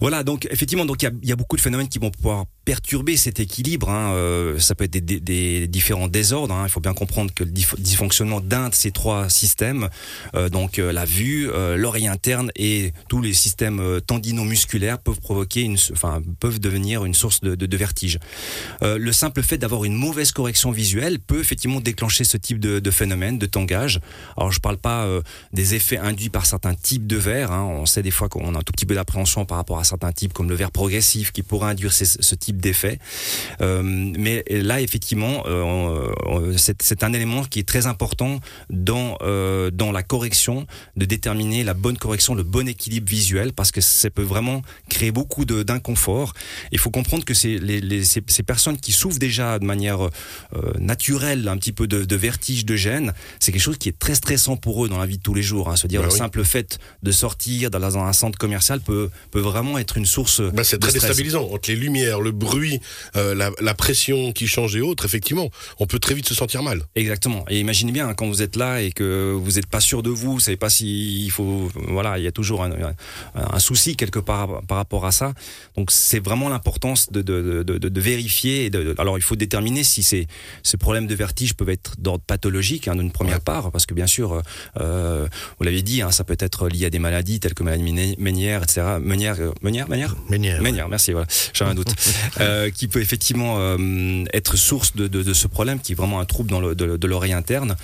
Voilà, 0.00 0.22
donc 0.22 0.46
effectivement, 0.50 0.84
donc 0.84 1.02
il 1.02 1.28
y, 1.28 1.32
a, 1.32 1.36
beaucoup 1.36 1.56
de 1.56 1.60
phénomènes 1.60 1.88
qui 1.88 1.98
vont 1.98 2.10
pouvoir 2.10 2.44
perturber 2.64 3.16
cet 3.16 3.40
équilibre. 3.40 3.88
Hein. 3.88 4.12
Euh, 4.12 4.58
ça 4.58 4.74
peut 4.74 4.84
être 4.84 4.92
des, 4.92 5.66
différents 5.68 6.08
désordres. 6.08 6.54
Hein. 6.54 6.64
Il 6.66 6.70
faut 6.70 6.80
bien 6.80 6.94
comprendre 6.94 7.32
que 7.34 7.44
le 7.44 7.50
dysfonctionnement 7.50 8.40
d'un 8.40 8.68
de 8.68 8.74
ces 8.74 8.90
trois 8.90 9.28
systèmes, 9.28 9.88
euh, 10.34 10.48
donc 10.48 10.78
euh, 10.78 10.92
la 10.92 11.04
vue, 11.04 11.48
l'oreille 11.76 12.06
interne 12.06 12.50
et 12.56 12.92
tous 13.08 13.20
les 13.22 13.32
systèmes 13.32 14.00
tendino-musculaires 14.06 14.98
peuvent 14.98 15.20
provoquer 15.20 15.62
une, 15.62 15.76
enfin 15.92 16.20
peuvent 16.40 16.60
devenir 16.60 17.04
une 17.04 17.14
source 17.14 17.40
de, 17.40 17.54
de, 17.54 17.76
vertige. 17.76 18.18
le 18.82 19.12
simple 19.12 19.42
fait 19.42 19.58
d'avoir 19.58 19.84
une 19.84 19.94
mauvaise 19.94 20.32
correction 20.32 20.70
visuelle 20.70 21.20
peut 21.20 21.40
effectivement 21.40 21.80
déclencher 21.80 22.24
ce 22.24 22.36
type 22.36 22.58
de, 22.58 22.90
phénomène 22.90 23.38
de 23.38 23.46
tangage. 23.46 24.00
Alors 24.36 24.52
je 24.52 24.60
parle 24.60 24.78
pas 24.78 25.06
des 25.52 25.74
effets 25.74 25.98
induits 25.98 26.30
par 26.30 26.46
certains 26.46 26.74
types 26.74 27.06
de 27.06 27.16
verres. 27.16 27.52
Hein. 27.52 27.64
On 27.64 27.86
sait 27.86 28.02
des 28.02 28.10
fois 28.10 28.28
qu'on 28.28 28.54
a 28.54 28.58
un 28.58 28.62
tout 28.62 28.72
petit 28.72 28.86
peu 28.86 28.94
d'appréhension 28.94 29.44
par 29.44 29.56
rapport 29.56 29.78
à 29.78 29.84
certains 29.88 30.12
types 30.12 30.32
comme 30.32 30.48
le 30.48 30.54
verre 30.54 30.70
progressif 30.70 31.32
qui 31.32 31.42
pourrait 31.42 31.70
induire 31.70 31.92
ce 31.92 32.34
type 32.34 32.60
d'effet. 32.60 32.98
Euh, 33.60 33.82
mais 33.82 34.44
là, 34.50 34.80
effectivement, 34.80 35.44
euh, 35.46 36.12
c'est 36.56 37.02
un 37.02 37.12
élément 37.12 37.44
qui 37.44 37.58
est 37.58 37.68
très 37.68 37.86
important 37.86 38.40
dans, 38.70 39.16
euh, 39.22 39.70
dans 39.70 39.92
la 39.92 40.02
correction, 40.02 40.66
de 40.96 41.04
déterminer 41.04 41.64
la 41.64 41.74
bonne 41.74 41.98
correction, 41.98 42.34
le 42.34 42.42
bon 42.42 42.68
équilibre 42.68 43.08
visuel, 43.08 43.52
parce 43.52 43.70
que 43.70 43.80
ça 43.80 44.10
peut 44.10 44.22
vraiment 44.22 44.62
créer 44.88 45.10
beaucoup 45.10 45.44
d'inconfort. 45.44 46.34
Il 46.72 46.78
faut 46.78 46.90
comprendre 46.90 47.24
que 47.24 47.34
c'est 47.34 47.58
les, 47.58 47.80
les, 47.80 48.04
ces, 48.04 48.22
ces, 48.26 48.42
personnes 48.42 48.78
qui 48.78 48.92
souffrent 48.92 49.18
déjà 49.18 49.58
de 49.58 49.64
manière 49.64 49.98
naturelle 50.78 51.48
un 51.48 51.56
petit 51.56 51.72
peu 51.72 51.86
de, 51.86 52.04
de 52.04 52.16
vertige, 52.16 52.64
de 52.64 52.76
gêne, 52.76 53.12
c'est 53.40 53.52
quelque 53.52 53.62
chose 53.62 53.78
qui 53.78 53.88
est 53.88 53.98
très 53.98 54.14
stressant 54.14 54.56
pour 54.56 54.84
eux 54.84 54.88
dans 54.88 54.98
la 54.98 55.06
vie 55.06 55.18
de 55.18 55.22
tous 55.22 55.34
les 55.34 55.42
jours. 55.42 55.68
Hein. 55.68 55.76
Se 55.76 55.86
dire 55.86 56.00
bah 56.00 56.06
le 56.06 56.12
simple 56.12 56.44
fait 56.44 56.78
de 57.02 57.12
sortir 57.12 57.70
dans 57.70 57.98
un 57.98 58.12
centre 58.12 58.38
commercial 58.38 58.80
peut, 58.80 59.10
peut 59.30 59.40
vraiment 59.40 59.77
être 59.80 59.96
une 59.96 60.06
source. 60.06 60.40
Bah, 60.40 60.64
c'est 60.64 60.78
très 60.78 60.92
déstabilisant 60.92 61.48
entre 61.50 61.70
les 61.70 61.76
lumières, 61.76 62.20
le 62.20 62.30
bruit, 62.30 62.80
euh, 63.16 63.34
la, 63.34 63.50
la, 63.60 63.74
pression 63.74 64.32
qui 64.32 64.46
change 64.46 64.76
et 64.76 64.80
autres. 64.80 65.04
Effectivement, 65.04 65.50
on 65.78 65.86
peut 65.86 65.98
très 65.98 66.14
vite 66.14 66.28
se 66.28 66.34
sentir 66.34 66.62
mal. 66.62 66.82
Exactement. 66.94 67.44
Et 67.48 67.60
imaginez 67.60 67.92
bien 67.92 68.08
hein, 68.08 68.14
quand 68.14 68.26
vous 68.26 68.42
êtes 68.42 68.56
là 68.56 68.82
et 68.82 68.92
que 68.92 69.32
vous 69.32 69.52
n'êtes 69.52 69.66
pas 69.66 69.80
sûr 69.80 70.02
de 70.02 70.10
vous, 70.10 70.34
vous 70.34 70.40
savez 70.40 70.56
pas 70.56 70.70
s'il 70.70 71.30
faut. 71.30 71.70
Voilà, 71.74 72.18
il 72.18 72.24
y 72.24 72.26
a 72.26 72.32
toujours 72.32 72.64
un, 72.64 72.70
un, 73.34 73.58
souci 73.58 73.96
quelque 73.96 74.18
part 74.18 74.62
par 74.66 74.76
rapport 74.76 75.06
à 75.06 75.12
ça. 75.12 75.34
Donc 75.76 75.90
c'est 75.90 76.22
vraiment 76.22 76.48
l'importance 76.48 77.10
de, 77.12 77.22
de, 77.22 77.62
de, 77.62 77.78
de, 77.78 78.00
vérifier. 78.00 78.66
Et 78.66 78.70
alors 78.98 79.18
il 79.18 79.22
faut 79.22 79.36
déterminer 79.36 79.84
si 79.84 80.02
ces, 80.02 80.26
ces 80.62 80.76
problèmes 80.76 81.06
de 81.06 81.14
vertige 81.14 81.54
peuvent 81.54 81.70
être 81.70 81.94
d'ordre 81.98 82.24
pathologique 82.26 82.88
hein, 82.88 82.96
d'une 82.96 83.12
première 83.12 83.40
part, 83.40 83.70
parce 83.70 83.86
que 83.86 83.94
bien 83.94 84.06
sûr, 84.06 84.42
euh, 84.80 85.26
vous 85.58 85.64
l'avez 85.64 85.82
dit, 85.82 86.02
hein, 86.02 86.10
ça 86.10 86.24
peut 86.24 86.36
être 86.38 86.68
lié 86.68 86.86
à 86.86 86.90
des 86.90 86.98
maladies 86.98 87.40
telles 87.40 87.54
que 87.54 87.62
maladie 87.62 88.16
ménière, 88.18 88.62
etc. 88.62 88.98
Ménière, 89.00 89.36
Ménière, 89.68 89.86
Ménière 89.86 90.16
Ménière. 90.30 90.62
Ménière, 90.62 90.88
merci, 90.88 91.12
voilà. 91.12 91.26
J'avais 91.52 91.72
un 91.72 91.74
doute. 91.74 91.92
euh, 92.40 92.70
qui 92.70 92.88
peut 92.88 93.02
effectivement 93.02 93.56
euh, 93.58 94.24
être 94.32 94.56
source 94.56 94.96
de, 94.96 95.08
de, 95.08 95.22
de, 95.22 95.34
ce 95.34 95.46
problème, 95.46 95.78
qui 95.78 95.92
est 95.92 95.94
vraiment 95.94 96.20
un 96.20 96.24
trouble 96.24 96.48
dans 96.48 96.58
le, 96.58 96.74
de, 96.74 96.96
de 96.96 97.06
l'oreille 97.06 97.34
interne. 97.34 97.76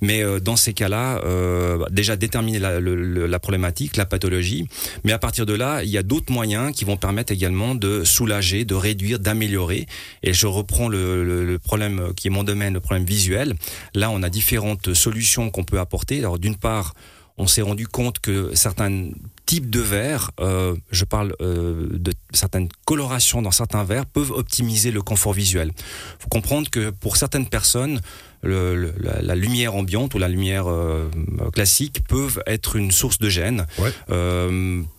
Mais 0.00 0.22
euh, 0.22 0.38
dans 0.38 0.54
ces 0.54 0.74
cas-là, 0.74 1.20
bah, 1.76 1.86
déjà 1.90 2.14
déterminer 2.14 2.60
la, 2.60 2.78
le, 2.78 3.26
la 3.26 3.38
problématique, 3.40 3.96
la 3.96 4.06
pathologie. 4.06 4.68
Mais 5.02 5.10
à 5.10 5.18
partir 5.18 5.44
de 5.44 5.54
là, 5.54 5.82
il 5.82 5.90
y 5.90 5.98
a 5.98 6.04
d'autres 6.04 6.32
moyens 6.32 6.72
qui 6.72 6.84
vont 6.84 6.96
permettre 6.96 7.32
également 7.32 7.74
de 7.74 8.04
soulager, 8.04 8.64
de 8.64 8.76
réduire, 8.76 9.18
d'améliorer. 9.18 9.86
Et 10.22 10.32
je 10.32 10.46
reprends 10.46 10.88
le 10.88 11.58
problème 11.62 12.12
qui 12.14 12.28
est 12.28 12.30
mon 12.30 12.44
domaine, 12.44 12.74
le 12.74 12.80
problème 12.80 13.04
visuel. 13.04 13.54
Là, 13.94 14.10
on 14.10 14.22
a 14.22 14.30
différentes 14.30 14.94
solutions 14.94 15.50
qu'on 15.50 15.64
peut 15.64 15.80
apporter. 15.80 16.20
Alors 16.20 16.38
d'une 16.38 16.56
part, 16.56 16.94
on 17.36 17.46
s'est 17.46 17.62
rendu 17.62 17.88
compte 17.88 18.20
que 18.20 18.54
certains 18.54 19.10
types 19.46 19.68
de 19.68 19.80
verres, 19.80 20.30
euh, 20.40 20.74
je 20.90 21.04
parle 21.04 21.34
euh, 21.40 21.88
de 21.90 22.12
certaines 22.32 22.68
colorations 22.86 23.42
dans 23.42 23.50
certains 23.50 23.84
verres, 23.84 24.06
peuvent 24.06 24.30
optimiser 24.30 24.90
le 24.90 25.02
confort 25.02 25.32
visuel. 25.32 25.72
Il 25.76 26.22
faut 26.22 26.28
comprendre 26.28 26.70
que 26.70 26.90
pour 26.90 27.16
certaines 27.16 27.48
personnes, 27.48 28.00
le, 28.42 28.76
le, 28.76 28.94
la, 28.98 29.20
la, 29.20 29.34
lumière 29.34 29.74
ambiante 29.74 30.14
ou 30.14 30.18
la 30.18 30.28
lumière 30.28 30.66
euh, 30.68 31.08
classique 31.52 32.02
peuvent 32.08 32.42
être 32.46 32.76
une 32.76 32.90
source 32.90 33.18
de 33.18 33.28
gêne. 33.28 33.66
Ouais. 33.78 33.92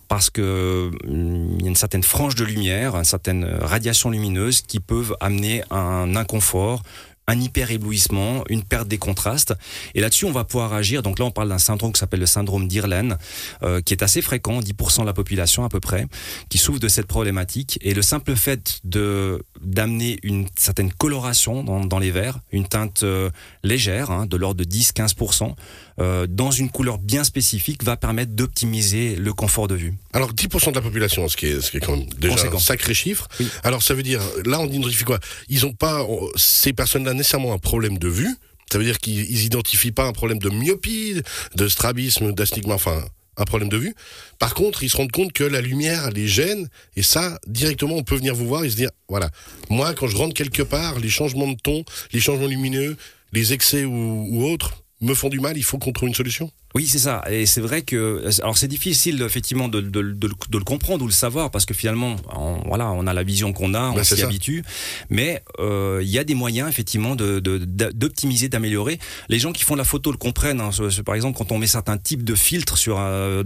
Parce 0.07 0.29
que 0.29 0.91
il 1.07 1.63
y 1.63 1.65
a 1.65 1.67
une 1.67 1.75
certaine 1.75 2.03
frange 2.03 2.35
de 2.35 2.43
lumière, 2.43 2.95
une 2.95 3.03
certaine 3.03 3.43
radiation 3.43 4.11
lumineuse 4.11 4.61
qui 4.61 4.79
peuvent 4.79 5.15
amener 5.19 5.63
un 5.71 6.15
inconfort, 6.15 6.83
un 7.27 7.39
hyper 7.39 7.71
éblouissement, 7.71 8.43
une 8.49 8.63
perte 8.63 8.87
des 8.87 8.97
contrastes. 8.97 9.53
Et 9.95 10.01
là-dessus, 10.01 10.25
on 10.25 10.31
va 10.31 10.43
pouvoir 10.43 10.73
agir. 10.73 11.01
Donc 11.01 11.19
là, 11.19 11.25
on 11.25 11.31
parle 11.31 11.49
d'un 11.49 11.57
syndrome 11.57 11.91
qui 11.91 11.99
s'appelle 11.99 12.19
le 12.19 12.25
syndrome 12.25 12.67
d'Irlen, 12.67 13.17
euh, 13.63 13.81
qui 13.81 13.93
est 13.93 14.03
assez 14.03 14.21
fréquent, 14.21 14.59
10% 14.59 15.01
de 15.01 15.05
la 15.05 15.13
population 15.13 15.63
à 15.63 15.69
peu 15.69 15.79
près, 15.79 16.05
qui 16.49 16.57
souffre 16.57 16.79
de 16.79 16.87
cette 16.87 17.07
problématique. 17.07 17.79
Et 17.81 17.93
le 17.93 18.01
simple 18.01 18.35
fait 18.35 18.79
de 18.83 19.43
d'amener 19.61 20.19
une 20.23 20.47
certaine 20.57 20.91
coloration 20.91 21.63
dans, 21.63 21.81
dans 21.81 21.99
les 21.99 22.11
verres, 22.11 22.39
une 22.51 22.67
teinte 22.67 23.03
euh, 23.03 23.29
légère, 23.63 24.11
hein, 24.11 24.25
de 24.25 24.37
l'ordre 24.37 24.63
de 24.63 24.69
10-15%, 24.69 25.55
euh, 25.99 26.27
dans 26.27 26.51
une 26.51 26.69
couleur 26.69 26.97
bien 26.97 27.23
spécifique, 27.23 27.83
va 27.83 27.95
permettre 27.97 28.33
d'optimiser 28.33 29.15
le 29.15 29.33
confort 29.33 29.67
de 29.67 29.75
vue. 29.75 29.93
Alors 30.13 30.33
10% 30.33 30.71
de 30.71 30.75
la 30.75 30.81
population, 30.81 31.27
ce 31.29 31.37
qui 31.37 31.47
est, 31.47 31.61
ce 31.61 31.71
qui 31.71 31.77
est 31.77 31.79
quand 31.79 31.95
même 31.95 32.07
déjà 32.17 32.35
Conséquent. 32.35 32.57
un 32.57 32.59
sacré 32.59 32.93
chiffre. 32.93 33.27
Oui. 33.39 33.47
Alors 33.63 33.81
ça 33.81 33.93
veut 33.93 34.03
dire, 34.03 34.21
là 34.45 34.59
on 34.59 34.67
identifie 34.67 35.03
quoi? 35.05 35.19
Ils 35.49 35.61
n'ont 35.61 35.73
pas, 35.73 36.05
ces 36.35 36.73
personnes-là 36.73 37.13
nécessairement 37.13 37.53
un 37.53 37.59
problème 37.59 37.97
de 37.97 38.07
vue, 38.09 38.35
Ça 38.71 38.77
veut 38.77 38.83
dire 38.83 38.97
qu'ils 38.99 39.45
identifient 39.45 39.91
pas 39.91 40.05
un 40.05 40.11
problème 40.13 40.39
de 40.39 40.49
myopie, 40.49 41.21
de 41.55 41.67
strabisme, 41.67 42.33
d'astigma, 42.33 42.73
enfin 42.75 43.05
un 43.37 43.43
problème 43.43 43.69
de 43.69 43.77
vue. 43.77 43.93
Par 44.39 44.53
contre, 44.53 44.83
ils 44.83 44.89
se 44.89 44.97
rendent 44.97 45.11
compte 45.11 45.33
que 45.33 45.43
la 45.43 45.61
lumière 45.61 46.09
les 46.11 46.27
gêne, 46.27 46.69
et 46.95 47.03
ça, 47.03 47.37
directement, 47.47 47.95
on 47.95 48.03
peut 48.03 48.15
venir 48.15 48.33
vous 48.33 48.47
voir 48.47 48.63
et 48.63 48.69
se 48.69 48.75
dire, 48.77 48.89
voilà, 49.09 49.29
moi, 49.69 49.93
quand 49.93 50.07
je 50.07 50.15
rentre 50.15 50.33
quelque 50.33 50.63
part, 50.63 50.99
les 50.99 51.09
changements 51.09 51.47
de 51.47 51.57
ton, 51.61 51.83
les 52.13 52.21
changements 52.21 52.47
lumineux, 52.47 52.95
les 53.33 53.51
excès 53.51 53.83
ou, 53.83 54.27
ou 54.29 54.45
autres 54.45 54.84
me 55.05 55.13
font 55.13 55.29
du 55.29 55.39
mal, 55.39 55.57
il 55.57 55.63
faut 55.63 55.77
qu'on 55.77 55.91
trouve 55.91 56.09
une 56.09 56.15
solution. 56.15 56.51
Oui, 56.75 56.87
c'est 56.87 56.99
ça. 56.99 57.23
Et 57.29 57.45
c'est 57.45 57.61
vrai 57.61 57.83
que, 57.83 58.29
alors 58.41 58.57
c'est 58.57 58.67
difficile 58.67 59.21
effectivement 59.21 59.69
de, 59.69 59.79
de, 59.79 60.01
de, 60.01 60.27
de, 60.27 60.57
le 60.57 60.63
comprendre 60.63 61.03
ou 61.03 61.07
le 61.07 61.13
savoir 61.13 61.49
parce 61.49 61.65
que 61.65 61.73
finalement, 61.73 62.17
on, 62.35 62.57
voilà, 62.67 62.91
on 62.91 63.07
a 63.07 63.13
la 63.13 63.23
vision 63.23 63.53
qu'on 63.53 63.73
a, 63.73 63.89
on 63.91 63.93
ben, 63.93 64.03
s'y 64.03 64.21
habitue. 64.21 64.63
Mais 65.09 65.41
euh, 65.59 66.01
il 66.03 66.09
y 66.09 66.19
a 66.19 66.25
des 66.25 66.35
moyens 66.35 66.69
effectivement 66.69 67.15
d'optimiser, 67.15 68.49
d'améliorer. 68.49 68.99
Les 69.29 69.39
gens 69.39 69.53
qui 69.53 69.63
font 69.63 69.75
la 69.75 69.85
photo 69.85 70.11
le 70.11 70.17
comprennent. 70.17 70.59
Hein. 70.59 70.71
Par 71.05 71.15
exemple, 71.15 71.37
quand 71.37 71.53
on 71.53 71.57
met 71.57 71.67
certains 71.67 71.97
types 71.97 72.23
de 72.23 72.35
filtres 72.35 72.77
sur 72.77 72.97
euh, 72.99 73.43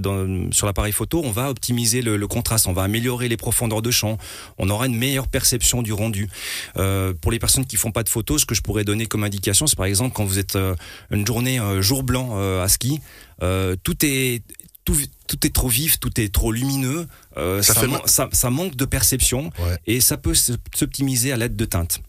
sur 0.51 0.65
l'appareil 0.65 0.91
photo, 0.91 1.21
on 1.23 1.31
va 1.31 1.51
optimiser 1.51 2.01
le, 2.01 2.17
le, 2.17 2.27
contraste, 2.27 2.65
on 2.65 2.73
va 2.73 2.81
améliorer 2.81 3.27
les 3.27 3.37
profondeurs 3.37 3.83
de 3.83 3.91
champ, 3.91 4.17
on 4.57 4.69
aura 4.69 4.87
une 4.87 4.97
meilleure 4.97 5.27
perception 5.27 5.83
du 5.83 5.93
rendu. 5.93 6.29
Euh, 6.77 7.13
pour 7.13 7.31
les 7.31 7.39
personnes 7.39 7.65
qui 7.65 7.75
font 7.75 7.91
pas 7.91 8.03
de 8.03 8.09
photos, 8.09 8.41
ce 8.41 8.45
que 8.45 8.55
je 8.55 8.61
pourrais 8.61 8.83
donner 8.83 9.05
comme 9.05 9.23
indication, 9.23 9.67
c'est 9.67 9.77
par 9.77 9.85
exemple 9.85 10.13
quand 10.15 10.25
vous 10.25 10.39
êtes 10.39 10.55
euh, 10.55 10.75
une 11.11 11.25
journée 11.25 11.59
euh, 11.59 11.81
jour 11.81 12.03
blanc 12.03 12.37
à 12.59 12.67
ski. 12.67 12.99
Euh, 13.41 13.75
tout 13.83 13.97
est 14.05 14.43
tout, 14.85 14.97
tout, 15.27 15.45
est 15.45 15.53
trop 15.53 15.67
vif, 15.67 15.99
tout 15.99 16.19
est 16.19 16.33
trop 16.33 16.51
lumineux, 16.51 17.07
euh, 17.37 17.61
ça, 17.61 17.75
ça, 18.05 18.27
ça, 18.31 18.49
manque 18.49 18.75
de 18.75 18.85
perception. 18.85 19.51
Et 19.85 20.01
ça 20.01 20.17
peut 20.17 20.33
s'optimiser 20.33 21.31
à 21.31 21.37
l'aide 21.37 21.55
de 21.55 21.65
teintes 21.65 22.01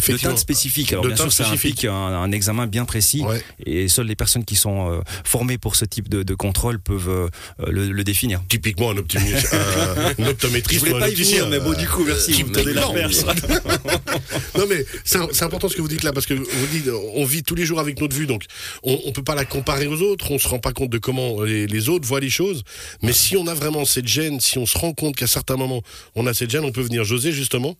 de 0.00 0.16
teinte 0.16 0.38
spécifique. 0.38 0.92
Alors, 0.92 1.06
bien 1.06 1.16
sûr, 1.16 1.32
ça 1.32 1.48
implique 1.48 1.84
un, 1.84 2.30
examen 2.32 2.66
bien 2.66 2.84
précis 2.84 3.22
et 3.64 3.88
seules 3.88 4.06
les 4.06 4.16
personnes 4.16 4.44
qui 4.44 4.56
sont 4.56 4.90
euh, 4.90 5.00
formées 5.24 5.58
pour 5.58 5.76
ce 5.76 5.84
type 5.84 6.08
de, 6.08 6.22
de 6.22 6.34
contrôle 6.34 6.78
peuvent 6.78 7.08
euh, 7.08 7.28
le, 7.66 7.90
le, 7.90 8.04
définir. 8.04 8.42
Typiquement 8.48 8.90
un, 8.90 8.96
optimiste, 8.96 9.54
un 10.18 10.26
optométriste. 10.26 10.84
Je 10.84 10.90
voulais 10.90 11.00
pas 11.00 11.08
y 11.08 11.14
venir, 11.14 11.48
mais 11.48 11.60
bon, 11.60 11.72
du 11.72 11.86
coup, 11.86 12.04
merci. 12.04 12.42
Vous 12.42 12.50
me 12.50 12.72
la 12.72 12.88
perche. 12.88 13.16
non, 14.58 14.66
mais 14.68 14.84
c'est 15.04 15.42
important 15.42 15.68
ce 15.68 15.76
que 15.76 15.82
vous 15.82 15.88
dites 15.88 16.02
là 16.02 16.12
parce 16.12 16.26
que 16.26 16.34
vous 16.34 16.66
dites, 16.70 16.90
on 17.14 17.24
vit 17.24 17.42
tous 17.42 17.54
les 17.54 17.64
jours 17.64 17.80
avec 17.80 18.00
notre 18.00 18.14
vue, 18.14 18.26
donc 18.26 18.44
on, 18.82 18.98
on 19.06 19.12
peut 19.12 19.24
pas 19.24 19.34
la 19.34 19.44
comparer 19.44 19.86
aux 19.86 20.02
autres. 20.02 20.30
On 20.30 20.38
se 20.38 20.48
rend 20.48 20.58
pas 20.58 20.72
compte 20.72 20.90
de 20.90 20.98
comment 20.98 21.42
les, 21.42 21.66
les 21.66 21.88
autres 21.88 22.06
voient 22.06 22.20
les 22.20 22.30
choses. 22.30 22.62
Mais 23.02 23.12
si 23.12 23.36
on 23.36 23.46
a 23.46 23.54
vraiment 23.54 23.84
cette 23.84 24.08
gêne, 24.08 24.40
si 24.40 24.58
on 24.58 24.66
se 24.66 24.76
rend 24.76 24.92
compte 24.92 25.16
qu'à 25.16 25.26
certains 25.26 25.56
moments 25.56 25.82
on 26.14 26.26
a 26.26 26.34
cette 26.34 26.50
gêne, 26.50 26.64
on 26.64 26.72
peut 26.72 26.82
venir 26.82 27.04
José 27.04 27.32
justement 27.32 27.76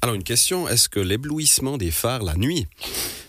alors 0.00 0.14
une 0.14 0.24
question, 0.24 0.68
est-ce 0.68 0.88
que 0.88 1.00
l'éblouissement 1.00 1.76
des 1.76 1.90
phares 1.90 2.22
la 2.22 2.34
nuit 2.36 2.66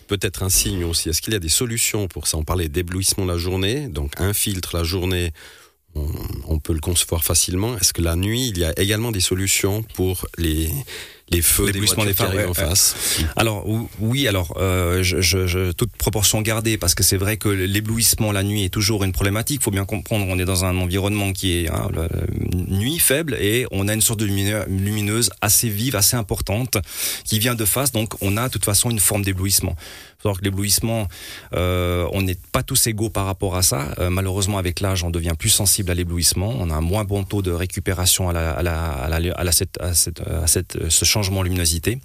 peut 0.08 0.20
être 0.22 0.44
un 0.44 0.50
signe 0.50 0.84
aussi? 0.84 1.10
Est-ce 1.10 1.22
qu'il 1.22 1.34
y 1.34 1.36
a 1.36 1.40
des 1.40 1.50
solutions 1.50 2.08
pour 2.08 2.28
ça? 2.28 2.38
On 2.38 2.44
parlait 2.44 2.70
d'éblouissement 2.70 3.26
la 3.26 3.38
journée, 3.38 3.88
donc 3.88 4.20
un 4.20 4.34
filtre 4.34 4.76
la 4.76 4.84
journée, 4.84 5.32
on, 6.48 6.60
peut 6.60 6.74
le 6.74 6.80
concevoir 6.80 7.24
facilement. 7.24 7.76
Est-ce 7.78 7.94
que 7.94 8.02
la 8.02 8.16
nuit, 8.16 8.50
il 8.50 8.60
y 8.60 8.64
a 8.64 8.78
également 8.80 9.12
des 9.12 9.20
solutions 9.20 9.84
pour 9.96 10.28
les 10.38 10.72
les 11.32 11.42
feux 11.42 11.72
des 11.72 11.80
voitures 11.80 12.06
des 12.06 12.14
phares 12.14 12.50
en 12.50 12.54
face. 12.54 12.96
Alors 13.36 13.66
oui, 14.00 14.28
alors 14.28 14.54
euh, 14.58 15.04
je, 15.04 15.22
je, 15.22 15.72
toute 15.72 15.92
proportion 15.92 16.42
gardée 16.42 16.78
parce 16.78 16.96
que 16.96 17.04
c'est 17.04 17.18
vrai 17.18 17.38
que 17.38 17.50
l'éblouissement 17.50 18.32
la 18.32 18.44
nuit 18.44 18.64
est 18.64 18.70
toujours 18.70 19.04
une 19.04 19.12
problématique. 19.12 19.62
Il 19.62 19.64
faut 19.64 19.72
bien 19.72 19.86
comprendre, 19.86 20.26
on 20.28 20.40
est 20.40 20.46
dans 20.46 20.66
un 20.66 20.78
environnement 20.78 21.32
qui 21.34 21.64
est 21.64 21.70
hein, 21.70 21.90
nuit 22.54 23.00
faible 23.00 23.36
et 23.40 23.66
on 23.72 23.88
a 23.88 23.94
une 23.94 24.02
sorte 24.02 24.20
de 24.20 24.26
lumineuse 24.26 25.32
assez 25.42 25.70
vive, 25.70 25.96
assez 25.96 26.16
importante 26.16 26.78
qui 27.24 27.40
vient 27.40 27.56
de 27.56 27.66
face. 27.66 27.92
Donc 27.92 28.14
on 28.22 28.38
a 28.38 28.48
de 28.48 28.54
toute 28.54 28.66
façon 28.66 28.90
une 28.90 29.00
forme 29.00 29.24
d'éblouissement 29.24 29.76
savoir 30.22 30.40
que 30.40 30.44
l'éblouissement, 30.44 31.08
euh, 31.54 32.08
on 32.12 32.22
n'est 32.22 32.38
pas 32.52 32.62
tous 32.62 32.88
égaux 32.88 33.10
par 33.10 33.26
rapport 33.26 33.56
à 33.56 33.62
ça. 33.62 33.94
Euh, 34.00 34.10
malheureusement, 34.10 34.58
avec 34.58 34.82
l'âge, 34.82 35.04
on 35.04 35.10
devient 35.10 35.34
plus 35.38 35.50
sensible 35.50 35.92
à 35.92 35.94
l'éblouissement. 35.94 36.54
On 36.60 36.70
a 36.70 36.76
un 36.76 36.82
moins 36.82 37.06
bon 37.06 37.24
taux 37.24 37.42
de 37.42 37.52
récupération 37.52 38.30
à, 38.30 38.62
ce 39.92 41.06
changement 41.06 41.40
de 41.40 41.46
luminosité. 41.46 42.00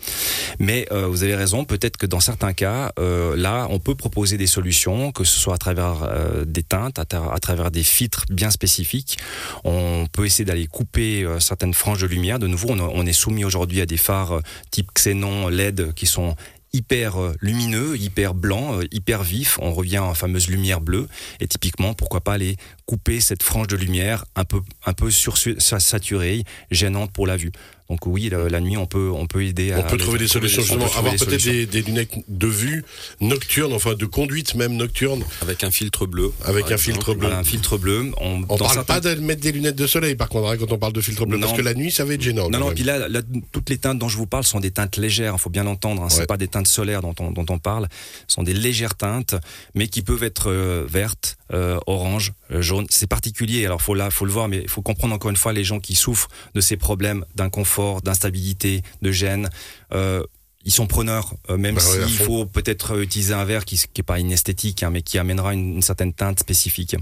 Mais 0.61 0.87
euh, 0.93 1.09
vous 1.09 1.25
avez 1.25 1.35
raison, 1.35 1.65
peut-être 1.65 1.97
que 1.97 2.07
dans 2.07 2.21
certains 2.21 2.53
cas, 2.53 2.93
là, 2.97 3.67
on 3.71 3.81
peut 3.81 3.97
proposer 3.97 4.37
des 4.37 4.47
solutions, 4.47 5.11
que 5.11 5.25
ce 5.25 5.39
soit 5.39 5.55
à 5.55 5.59
travers 5.59 6.09
des 6.47 6.63
teintes, 6.63 6.99
à, 6.99 7.05
travers 7.41 7.71
des 7.71 7.83
filtres 7.83 8.25
bien 8.31 8.51
spécifiques. 8.51 9.19
On 9.65 10.07
peut 10.11 10.25
essayer 10.27 10.45
d'aller 10.45 10.67
couper 10.67 11.27
certaines 11.41 11.75
franges 11.75 12.03
de 12.03 12.07
lumière. 12.07 12.39
De 12.39 12.47
nouveau, 12.47 12.71
on, 12.71 12.81
on 12.81 13.07
est 13.07 13.13
soumis 13.13 13.45
aujourd'hui 13.45 13.81
à 13.81 13.87
des 13.87 13.97
phares 13.97 14.41
type 14.71 14.91
xénon, 14.95 15.49
LED, 15.49 15.93
qui 15.95 16.07
sont 16.07 16.37
hyper 16.75 17.17
euh, 17.17 17.35
lumineux, 17.41 17.97
hyper 17.97 18.35
blanc, 18.35 18.81
euh, 18.81 18.85
hyper 18.91 19.23
vif. 19.23 19.59
On 19.63 19.73
revient 19.73 19.99
à 19.99 20.09
la 20.09 20.15
fameuse 20.15 20.49
lumière 20.49 20.81
bleue. 20.81 21.09
Et 21.41 21.47
typiquement, 21.47 21.95
pourquoi 21.95 22.21
pas 22.21 22.35
aller 22.35 22.57
couper 22.85 23.21
cette 23.21 23.43
frange 23.43 23.69
de 23.69 23.77
lumière 23.77 24.25
un 24.35 24.45
peu, 24.45 24.61
un 24.85 24.93
peu 24.93 25.11
saturée, 25.11 26.45
gênante 26.71 27.13
pour 27.13 27.27
la 27.27 27.37
vue. 27.37 27.53
Donc 27.91 28.07
oui, 28.07 28.31
la, 28.31 28.61
nuit, 28.61 28.79
on 28.79 28.87
peut, 28.87 29.11
on 29.15 29.27
peut 29.27 29.45
aider 29.45 29.73
à... 29.73 29.81
On 29.81 29.83
peut 29.83 29.99
trouver 29.99 30.19
des 30.19 30.27
solutions, 30.27 30.63
justement. 30.63 30.87
Avoir 30.97 31.15
peut-être 31.17 31.71
des, 31.71 31.83
lunettes 31.83 32.15
de 32.29 32.47
vue 32.47 32.83
nocturne, 33.21 33.75
enfin 33.75 33.93
de 33.95 34.07
conduite 34.07 34.55
même 34.55 34.75
nocturne. 34.75 35.23
Avec 35.43 35.65
un 35.65 35.71
filtre 35.71 36.07
bleu. 36.07 36.33
Avec 36.45 36.73
un 36.73 36.79
filtre 36.79 37.15
bleu. 37.15 37.31
un 37.31 37.45
filtre 37.45 37.77
bleu. 37.77 38.11
On 38.19 38.41
ne 38.41 38.47
parle 38.47 38.85
pas 38.87 39.01
de 39.01 39.15
mettre 39.17 39.43
des 39.43 39.53
lunettes 39.53 39.77
de 39.77 39.87
soleil, 39.87 40.15
par 40.15 40.31
contre, 40.31 40.49
hein, 40.49 40.57
quand 40.59 40.73
on 40.73 40.79
parle 40.79 40.95
de 40.95 41.01
filtre 41.03 41.27
bleu, 41.27 41.39
parce 41.39 41.53
que 41.53 41.63
la 41.63 41.75
nuit, 41.75 41.91
ça 41.91 42.07
va 42.07 42.15
être 42.15 42.23
gênant. 42.23 42.49
Non, 42.49 42.59
non, 42.59 42.73
puis 42.73 42.85
là, 42.85 43.07
toutes 43.53 43.69
les 43.69 43.79
teintes 43.79 43.99
dont 43.99 44.09
je 44.09 44.17
vous 44.17 44.27
parle 44.27 44.45
sont 44.45 44.61
des 44.61 44.71
teintes 44.71 44.97
légères, 44.97 45.35
il 45.37 45.41
faut 45.41 45.51
bien 45.51 45.65
l'entendre. 45.65 46.05
Hein, 46.05 46.09
C'est 46.09 46.27
pas 46.27 46.39
des 46.39 46.49
teintes 46.49 46.69
solaires 46.69 47.03
dont 47.03 47.15
on, 47.21 47.33
dont 47.33 47.47
on 47.51 47.59
parle. 47.59 47.89
Ce 48.29 48.37
sont 48.37 48.43
des 48.43 48.55
légères 48.55 48.95
teintes, 48.95 49.35
mais 49.75 49.89
qui 49.89 50.01
peuvent 50.01 50.25
être 50.25 50.51
euh, 50.51 50.87
vertes, 50.89 51.37
euh, 51.53 51.79
orange, 51.87 52.33
euh, 52.51 52.63
jaune. 52.63 52.87
C'est 52.89 53.07
particulier, 53.07 53.67
alors 53.67 53.83
faut, 53.83 53.95
là, 53.95 54.11
faut 54.11 54.25
le 54.25 54.33
voir, 54.33 54.49
mais 54.49 54.63
il 54.63 54.71
faut 54.71 54.83
comprendre 54.83 55.15
encore 55.15 55.31
une 55.31 55.37
fois 55.37 55.53
les 55.53 55.65
gens 55.65 55.81
qui 55.81 55.95
souffrent 55.95 56.29
de 56.55 56.63
ces 56.63 56.79
problèmes 56.79 57.27
d'inconfort 57.35 57.74
d'instabilité, 58.03 58.83
de 59.03 59.13
gêne. 59.13 59.51
Euh, 59.93 60.23
ils 60.67 60.73
sont 60.73 60.87
preneurs, 60.87 61.35
euh, 61.51 61.59
même 61.59 61.75
bah 61.75 61.83
s'il 61.83 62.17
faut 62.17 62.47
peut-être 62.47 62.99
utiliser 62.99 63.35
un 63.35 63.45
verre 63.45 63.67
qui 63.67 63.79
n'est 63.95 64.03
pas 64.03 64.19
inesthétique, 64.19 64.83
hein, 64.83 64.89
mais 64.91 65.03
qui 65.03 65.19
amènera 65.19 65.53
une, 65.53 65.83
certaine 65.83 66.15
teinte 66.15 66.41
spécifique. 66.41 66.97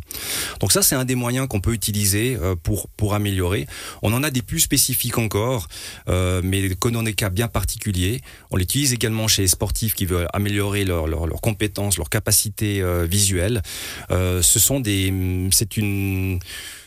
Donc 0.58 0.72
ça, 0.72 0.82
c'est 0.82 0.96
un 0.96 1.04
des 1.04 1.14
moyens 1.14 1.46
qu'on 1.46 1.60
peut 1.60 1.72
utiliser 1.72 2.36
euh, 2.42 2.56
pour 2.60 2.88
pour 2.88 3.14
améliorer. 3.14 3.68
On 4.02 4.12
en 4.14 4.24
a 4.24 4.30
des 4.30 4.42
plus 4.42 4.58
spécifiques 4.58 5.16
encore, 5.18 5.68
mais 6.08 6.70
dans 6.90 7.04
des 7.04 7.14
cas 7.14 7.30
bien 7.30 7.46
particuliers. 7.46 8.20
On 8.50 8.56
l'utilise 8.56 8.92
également 8.92 9.28
chez 9.28 9.42
les 9.42 9.48
sportifs 9.48 9.94
qui 9.94 10.06
veulent 10.06 10.28
améliorer 10.32 10.84
leurs 10.84 11.06
leur, 11.06 11.28
leur 11.28 11.40
compétences, 11.40 11.98
leur 11.98 12.10
capacité 12.10 12.82
visuelle. 13.06 13.62
ce 14.10 14.58
sont 14.58 14.80
des, 14.80 15.14
c'est 15.52 15.76
une 15.76 16.40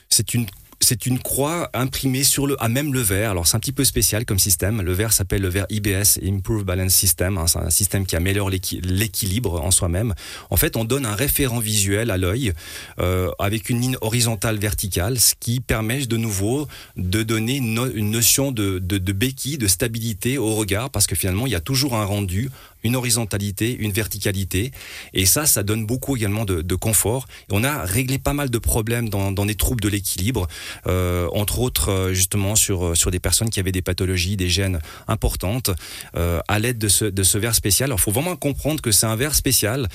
c'est 0.10 0.34
une 0.34 0.46
c'est 0.86 1.08
une 1.08 1.20
croix 1.20 1.70
imprimée 1.74 2.24
sur 2.24 2.46
le, 2.46 2.62
à 2.64 2.70
même 2.70 2.94
le 2.94 3.02
verre. 3.02 3.32
Alors 3.32 3.48
c'est 3.48 3.58
un 3.58 3.60
petit 3.60 3.72
peu 3.72 3.84
spécial 3.84 4.24
comme 4.24 4.38
système. 4.38 4.82
Le 4.82 4.94
verre 4.94 5.14
s'appelle 5.14 5.42
le 5.42 5.50
verre 5.50 5.66
IBS, 5.70 6.20
Improve 6.24 6.64
Balance 6.64 6.94
System. 6.94 7.38
Hein. 7.38 7.48
c'est 7.48 7.60
un 7.60 7.70
système 7.72 8.06
qui 8.06 8.16
améliore 8.16 8.50
l'équilibre 8.50 9.62
en 9.62 9.72
soi-même. 9.72 10.14
En 10.52 10.58
fait, 10.58 10.78
on 10.78 10.86
donne 10.86 11.06
un 11.08 11.16
référent 11.16 11.60
visuel 11.60 12.12
à 12.12 12.18
l'œil 12.18 12.54
euh, 13.00 13.32
avec 13.40 13.70
une 13.70 13.82
ligne 13.82 13.98
horizontale 14.02 14.58
verticale, 14.58 15.20
ce 15.20 15.34
qui 15.40 15.60
permet 15.60 16.06
de 16.06 16.18
nouveau 16.18 16.68
de 16.98 17.24
donner 17.24 17.58
une, 17.58 18.12
notion 18.12 18.52
de, 18.52 18.80
béquille, 18.80 19.58
de 19.58 19.68
stabilité 19.68 20.38
au 20.38 20.54
regard, 20.54 20.92
parce 20.92 21.08
que 21.08 21.16
finalement, 21.16 21.48
il 21.48 21.52
y 21.52 21.56
a 21.56 21.62
toujours 21.62 21.96
un 21.96 22.06
rendu 22.06 22.52
une 22.86 22.96
horizontalité, 22.96 23.76
une 23.76 23.92
verticalité. 23.92 24.72
Et 25.14 25.26
ça, 25.26 25.46
ça 25.46 25.64
donne 25.64 25.86
beaucoup 25.86 26.16
également 26.16 26.46
de, 26.46 26.62
de 26.62 26.76
confort. 26.76 27.26
Et 27.50 27.52
on 27.52 27.64
a 27.64 27.84
réglé 27.84 28.18
pas 28.20 28.34
mal 28.34 28.50
de 28.50 28.60
problèmes 28.60 29.10
dans, 29.10 29.32
dans 29.32 29.46
des 29.46 29.56
troubles 29.56 29.82
de 29.82 29.90
l'équilibre, 29.90 30.48
euh, 30.88 31.28
entre 31.34 31.60
autres 31.60 31.90
euh, 31.90 32.14
justement 32.14 32.56
sur, 32.56 32.86
euh, 32.86 32.96
sur 32.96 33.10
des 33.12 33.20
personnes 33.20 33.50
qui 33.50 33.60
avaient 33.60 33.72
des 33.72 33.82
pathologies, 33.82 34.38
des 34.38 34.50
gènes 34.50 34.80
importantes, 35.08 35.72
euh, 36.16 36.40
à 36.48 36.60
l'aide 36.60 36.78
de 36.78 36.88
ce, 36.88 37.06
de 37.06 37.24
ce 37.24 37.38
verre 37.38 37.56
spécial. 37.56 37.88
Alors, 37.90 38.00
il 38.00 38.04
faut 38.04 38.12
vraiment 38.12 38.36
comprendre 38.36 38.82
que 38.82 38.92
c'est 38.92 39.08
un 39.08 39.16
verre 39.16 39.36
spécial. 39.36 39.90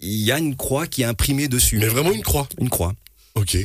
Il 0.00 0.18
y 0.18 0.32
a 0.32 0.38
une 0.38 0.56
croix 0.56 0.88
qui 0.88 1.02
est 1.02 1.06
imprimée 1.06 1.48
dessus. 1.48 1.78
Mais 1.78 1.86
vraiment 1.86 2.12
une 2.12 2.22
croix? 2.22 2.48
Une 2.58 2.70
croix. 2.70 2.92
Ok 3.34 3.56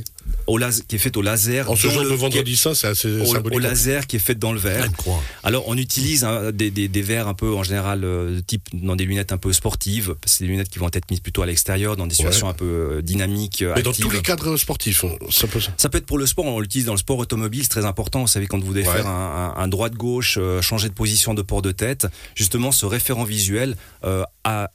au 0.47 0.57
qui 0.87 0.95
est 0.95 0.99
faite 0.99 1.17
au 1.17 1.21
laser. 1.21 1.69
En 1.69 1.75
ce 1.75 1.89
jour 1.89 2.03
de 2.03 2.07
vendredi 2.07 2.55
saint, 2.55 2.73
c'est 2.73 2.87
assez 2.87 3.21
au, 3.21 3.25
symbolique. 3.25 3.57
Au 3.57 3.59
laser 3.59 4.07
qui 4.07 4.15
est 4.15 4.19
faite 4.19 4.39
dans 4.39 4.53
le 4.53 4.59
verre. 4.59 4.87
Alors 5.43 5.65
on 5.67 5.77
utilise 5.77 6.23
hein, 6.23 6.51
des, 6.51 6.71
des, 6.71 6.87
des, 6.87 7.01
verres 7.01 7.27
un 7.27 7.33
peu 7.33 7.53
en 7.53 7.63
général 7.63 8.03
euh, 8.03 8.39
type 8.45 8.67
dans 8.73 8.95
des 8.95 9.05
lunettes 9.05 9.31
un 9.31 9.37
peu 9.37 9.51
sportives. 9.53 10.15
C'est 10.25 10.45
des 10.45 10.49
lunettes 10.49 10.69
qui 10.69 10.79
vont 10.79 10.89
être 10.91 11.09
mises 11.11 11.19
plutôt 11.19 11.41
à 11.41 11.45
l'extérieur 11.45 11.97
dans 11.97 12.07
des 12.07 12.15
situations 12.15 12.47
un 12.47 12.53
peu 12.53 12.65
euh, 12.65 13.01
dynamiques. 13.01 13.63
Mais 13.75 13.83
dans 13.83 13.91
tous 13.91 14.09
les 14.09 14.21
cadres 14.21 14.57
sportifs, 14.57 15.05
ça 15.29 15.47
peut. 15.47 15.59
Ça 15.77 15.89
peut 15.89 15.97
être 15.97 16.05
pour 16.05 16.17
le 16.17 16.25
sport. 16.25 16.45
On 16.45 16.59
l'utilise 16.59 16.85
dans 16.85 16.93
le 16.93 16.99
sport 16.99 17.17
automobile, 17.17 17.63
c'est 17.63 17.69
très 17.69 17.85
important. 17.85 18.21
Vous 18.21 18.27
savez 18.27 18.47
quand 18.47 18.63
vous 18.63 18.73
devez 18.73 18.85
faire 18.85 19.07
un, 19.07 19.53
un, 19.57 19.61
un 19.61 19.67
droit 19.67 19.89
de 19.89 19.95
gauche, 19.95 20.37
euh, 20.39 20.61
changer 20.61 20.87
de 20.87 20.93
position 20.93 21.33
de 21.33 21.41
port 21.41 21.61
de 21.61 21.71
tête, 21.71 22.07
justement 22.35 22.71
ce 22.71 22.85
référent 22.85 23.23
visuel 23.23 23.75
euh, 24.03 24.23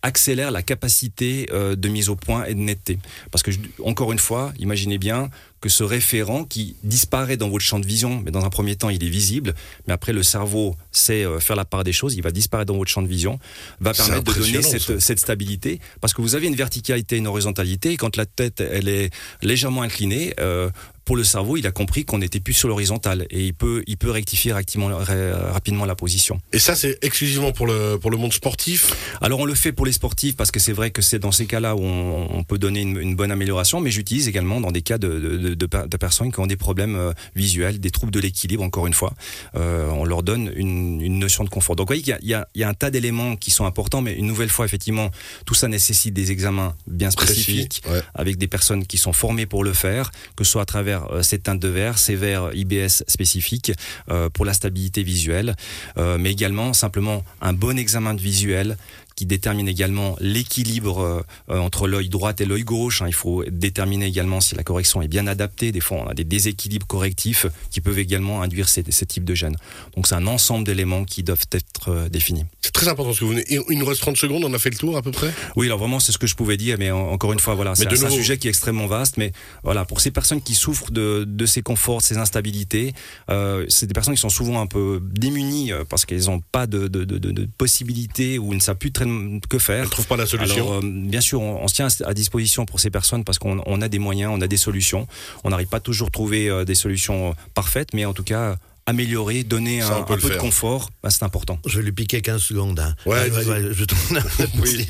accélère 0.02 0.50
la 0.50 0.62
capacité 0.62 1.46
de 1.50 1.88
mise 1.88 2.10
au 2.10 2.16
point 2.16 2.44
et 2.44 2.54
de 2.54 2.60
netteté. 2.60 2.98
Parce 3.30 3.42
que 3.42 3.50
encore 3.82 4.12
une 4.12 4.18
fois, 4.18 4.52
imaginez 4.58 4.98
bien 4.98 5.30
que 5.62 5.68
ce 5.68 5.84
référent 5.84 6.44
qui 6.44 6.76
disparaît 6.82 7.36
dans 7.36 7.48
votre 7.48 7.64
champ 7.64 7.78
de 7.78 7.86
vision, 7.86 8.20
mais 8.24 8.32
dans 8.32 8.44
un 8.44 8.50
premier 8.50 8.74
temps, 8.74 8.90
il 8.90 9.02
est 9.02 9.08
visible, 9.08 9.54
mais 9.86 9.92
après, 9.92 10.12
le 10.12 10.24
cerveau 10.24 10.76
sait 10.90 11.24
euh, 11.24 11.38
faire 11.38 11.54
la 11.54 11.64
part 11.64 11.84
des 11.84 11.92
choses, 11.92 12.14
il 12.14 12.22
va 12.22 12.32
disparaître 12.32 12.72
dans 12.72 12.76
votre 12.76 12.90
champ 12.90 13.00
de 13.00 13.06
vision, 13.06 13.38
va 13.80 13.94
permettre 13.94 14.24
de 14.24 14.40
donner 14.40 14.60
cette, 14.60 14.98
cette, 14.98 15.20
stabilité, 15.20 15.80
parce 16.00 16.14
que 16.14 16.20
vous 16.20 16.34
avez 16.34 16.48
une 16.48 16.56
verticalité, 16.56 17.16
une 17.16 17.28
horizontalité, 17.28 17.92
et 17.92 17.96
quand 17.96 18.16
la 18.16 18.26
tête, 18.26 18.60
elle 18.60 18.88
est 18.88 19.10
légèrement 19.40 19.82
inclinée, 19.82 20.34
euh, 20.40 20.68
pour 21.04 21.16
le 21.16 21.24
cerveau, 21.24 21.56
il 21.56 21.66
a 21.66 21.72
compris 21.72 22.04
qu'on 22.04 22.18
n'était 22.18 22.40
plus 22.40 22.54
sur 22.54 22.68
l'horizontale 22.68 23.26
et 23.30 23.44
il 23.46 23.54
peut, 23.54 23.82
il 23.86 23.96
peut 23.96 24.10
rectifier 24.10 24.52
rapidement 24.52 25.84
la 25.86 25.94
position. 25.94 26.40
Et 26.52 26.58
ça, 26.58 26.74
c'est 26.74 26.98
exclusivement 27.02 27.52
pour 27.52 27.66
le, 27.66 27.98
pour 27.98 28.10
le 28.10 28.16
monde 28.16 28.32
sportif? 28.32 28.92
Alors, 29.20 29.40
on 29.40 29.44
le 29.44 29.54
fait 29.54 29.72
pour 29.72 29.86
les 29.86 29.92
sportifs 29.92 30.36
parce 30.36 30.50
que 30.50 30.60
c'est 30.60 30.72
vrai 30.72 30.90
que 30.90 31.02
c'est 31.02 31.18
dans 31.18 31.32
ces 31.32 31.46
cas-là 31.46 31.74
où 31.74 31.82
on, 31.82 32.44
peut 32.44 32.58
donner 32.58 32.82
une, 32.82 33.14
bonne 33.14 33.30
amélioration, 33.30 33.80
mais 33.80 33.90
j'utilise 33.90 34.28
également 34.28 34.60
dans 34.60 34.72
des 34.72 34.82
cas 34.82 34.98
de, 34.98 35.08
de, 35.18 35.54
de, 35.54 35.96
personnes 35.96 36.32
qui 36.32 36.40
ont 36.40 36.46
des 36.46 36.56
problèmes 36.56 36.96
euh, 36.96 37.12
visuels, 37.36 37.78
des 37.78 37.90
troubles 37.90 38.12
de 38.12 38.20
l'équilibre, 38.20 38.62
encore 38.62 38.86
une 38.86 38.94
fois. 38.94 39.14
Euh, 39.54 39.88
on 39.90 40.04
leur 40.04 40.22
donne 40.22 40.52
une, 40.56 41.00
une, 41.00 41.18
notion 41.18 41.44
de 41.44 41.48
confort. 41.48 41.76
Donc, 41.76 41.88
vous 41.88 41.94
voyez 41.94 42.02
qu'il 42.02 42.16
y, 42.22 42.32
y, 42.32 42.60
y, 42.60 42.64
a 42.64 42.68
un 42.68 42.74
tas 42.74 42.90
d'éléments 42.90 43.36
qui 43.36 43.50
sont 43.50 43.64
importants, 43.64 44.02
mais 44.02 44.14
une 44.14 44.26
nouvelle 44.26 44.48
fois, 44.48 44.64
effectivement, 44.64 45.10
tout 45.46 45.54
ça 45.54 45.68
nécessite 45.68 46.14
des 46.14 46.32
examens 46.32 46.74
bien 46.86 47.10
spécifiques 47.10 47.82
avec 48.14 48.38
des 48.38 48.48
personnes 48.48 48.86
qui 48.86 48.98
sont 48.98 49.12
formées 49.12 49.46
pour 49.46 49.64
le 49.64 49.72
faire, 49.72 50.10
que 50.36 50.44
ce 50.44 50.52
soit 50.52 50.62
à 50.62 50.66
travers 50.66 50.91
euh, 50.92 51.22
ces 51.22 51.38
teintes 51.38 51.60
de 51.60 51.68
verre, 51.68 51.98
ces 51.98 52.16
verres 52.16 52.50
IBS 52.54 53.04
spécifiques 53.06 53.72
euh, 54.10 54.28
pour 54.28 54.44
la 54.44 54.52
stabilité 54.52 55.02
visuelle, 55.02 55.54
euh, 55.98 56.18
mais 56.18 56.32
également 56.32 56.72
simplement 56.72 57.24
un 57.40 57.52
bon 57.52 57.78
examen 57.78 58.14
de 58.14 58.20
visuel 58.20 58.76
qui 59.22 59.26
détermine 59.26 59.68
également 59.68 60.16
l'équilibre 60.18 61.00
euh, 61.00 61.22
euh, 61.48 61.60
entre 61.60 61.86
l'œil 61.86 62.08
droit 62.08 62.32
et 62.40 62.44
l'œil 62.44 62.64
gauche. 62.64 63.02
Hein. 63.02 63.06
Il 63.06 63.14
faut 63.14 63.44
déterminer 63.48 64.06
également 64.06 64.40
si 64.40 64.56
la 64.56 64.64
correction 64.64 65.00
est 65.00 65.06
bien 65.06 65.28
adaptée. 65.28 65.70
Des 65.70 65.78
fois, 65.78 65.98
on 65.98 66.08
a 66.08 66.14
des 66.14 66.24
déséquilibres 66.24 66.88
correctifs 66.88 67.46
qui 67.70 67.80
peuvent 67.80 68.00
également 68.00 68.42
induire 68.42 68.68
ces, 68.68 68.82
ces 68.88 69.06
types 69.06 69.22
de 69.22 69.36
gènes. 69.36 69.56
Donc, 69.94 70.08
c'est 70.08 70.16
un 70.16 70.26
ensemble 70.26 70.64
d'éléments 70.64 71.04
qui 71.04 71.22
doivent 71.22 71.46
être 71.52 71.88
euh, 71.88 72.08
définis. 72.08 72.46
C'est 72.62 72.72
très 72.72 72.88
important 72.88 73.12
ce 73.12 73.20
que 73.20 73.24
vous 73.24 73.30
venez. 73.30 73.44
Il 73.48 73.78
nous 73.78 73.86
reste 73.86 74.00
30 74.00 74.16
secondes, 74.16 74.42
on 74.42 74.52
a 74.54 74.58
fait 74.58 74.70
le 74.70 74.76
tour 74.76 74.96
à 74.96 75.02
peu 75.02 75.12
près 75.12 75.32
Oui, 75.54 75.66
alors 75.66 75.78
vraiment, 75.78 76.00
c'est 76.00 76.10
ce 76.10 76.18
que 76.18 76.26
je 76.26 76.34
pouvais 76.34 76.56
dire, 76.56 76.74
mais 76.80 76.90
encore 76.90 77.32
une 77.32 77.38
fois, 77.38 77.54
voilà, 77.54 77.76
c'est 77.76 77.86
un, 77.86 78.10
sujet 78.10 78.38
qui 78.38 78.48
est 78.48 78.50
extrêmement 78.50 78.88
vaste. 78.88 79.18
Mais 79.18 79.30
voilà, 79.62 79.84
pour 79.84 80.00
ces 80.00 80.10
personnes 80.10 80.42
qui 80.42 80.54
souffrent 80.54 80.90
de, 80.90 81.22
de 81.28 81.46
ces 81.46 81.62
conforts, 81.62 81.98
de 81.98 82.02
ces 82.02 82.18
instabilités, 82.18 82.92
euh, 83.30 83.64
c'est 83.68 83.86
des 83.86 83.94
personnes 83.94 84.14
qui 84.14 84.20
sont 84.20 84.30
souvent 84.30 84.60
un 84.60 84.66
peu 84.66 85.00
démunies 85.00 85.70
parce 85.88 86.06
qu'elles 86.06 86.24
n'ont 86.24 86.40
pas 86.40 86.66
de, 86.66 86.88
de, 86.88 87.04
de, 87.04 87.18
de, 87.18 87.48
possibilités 87.56 88.38
ou 88.38 88.52
ne 88.54 88.58
savent 88.58 88.76
plus 88.76 88.90
très 88.90 89.06
que 89.48 89.58
faire. 89.58 89.84
On 89.86 89.88
trouve 89.88 90.06
pas 90.06 90.16
la 90.16 90.26
solution. 90.26 90.78
Euh, 90.78 90.80
bien 90.82 91.20
sûr, 91.20 91.40
on, 91.40 91.68
se 91.68 91.74
tient 91.74 91.88
à 92.04 92.14
disposition 92.14 92.66
pour 92.66 92.80
ces 92.80 92.90
personnes 92.90 93.24
parce 93.24 93.38
qu'on 93.38 93.80
a 93.80 93.88
des 93.88 93.98
moyens, 93.98 94.32
on 94.34 94.40
a 94.40 94.46
des 94.46 94.56
solutions. 94.56 95.06
On 95.44 95.50
n'arrive 95.50 95.68
pas 95.68 95.80
toujours 95.80 96.08
à 96.08 96.10
trouver 96.10 96.48
euh, 96.48 96.64
des 96.64 96.74
solutions 96.74 97.34
parfaites, 97.54 97.94
mais 97.94 98.04
en 98.04 98.12
tout 98.12 98.24
cas 98.24 98.56
améliorer, 98.86 99.44
donner 99.44 99.80
un, 99.80 100.02
peu 100.02 100.16
de 100.16 100.36
confort, 100.36 100.90
bah, 101.02 101.10
c'est 101.10 101.22
important. 101.22 101.58
Je 101.66 101.78
vais 101.78 101.84
lui 101.84 101.92
piquer 101.92 102.20
15 102.20 102.42
secondes. 102.42 102.80
Hein. 102.80 102.94
Ouais, 103.06 103.30
je 103.30 103.84
tourne 103.84 104.00
oui. 104.62 104.86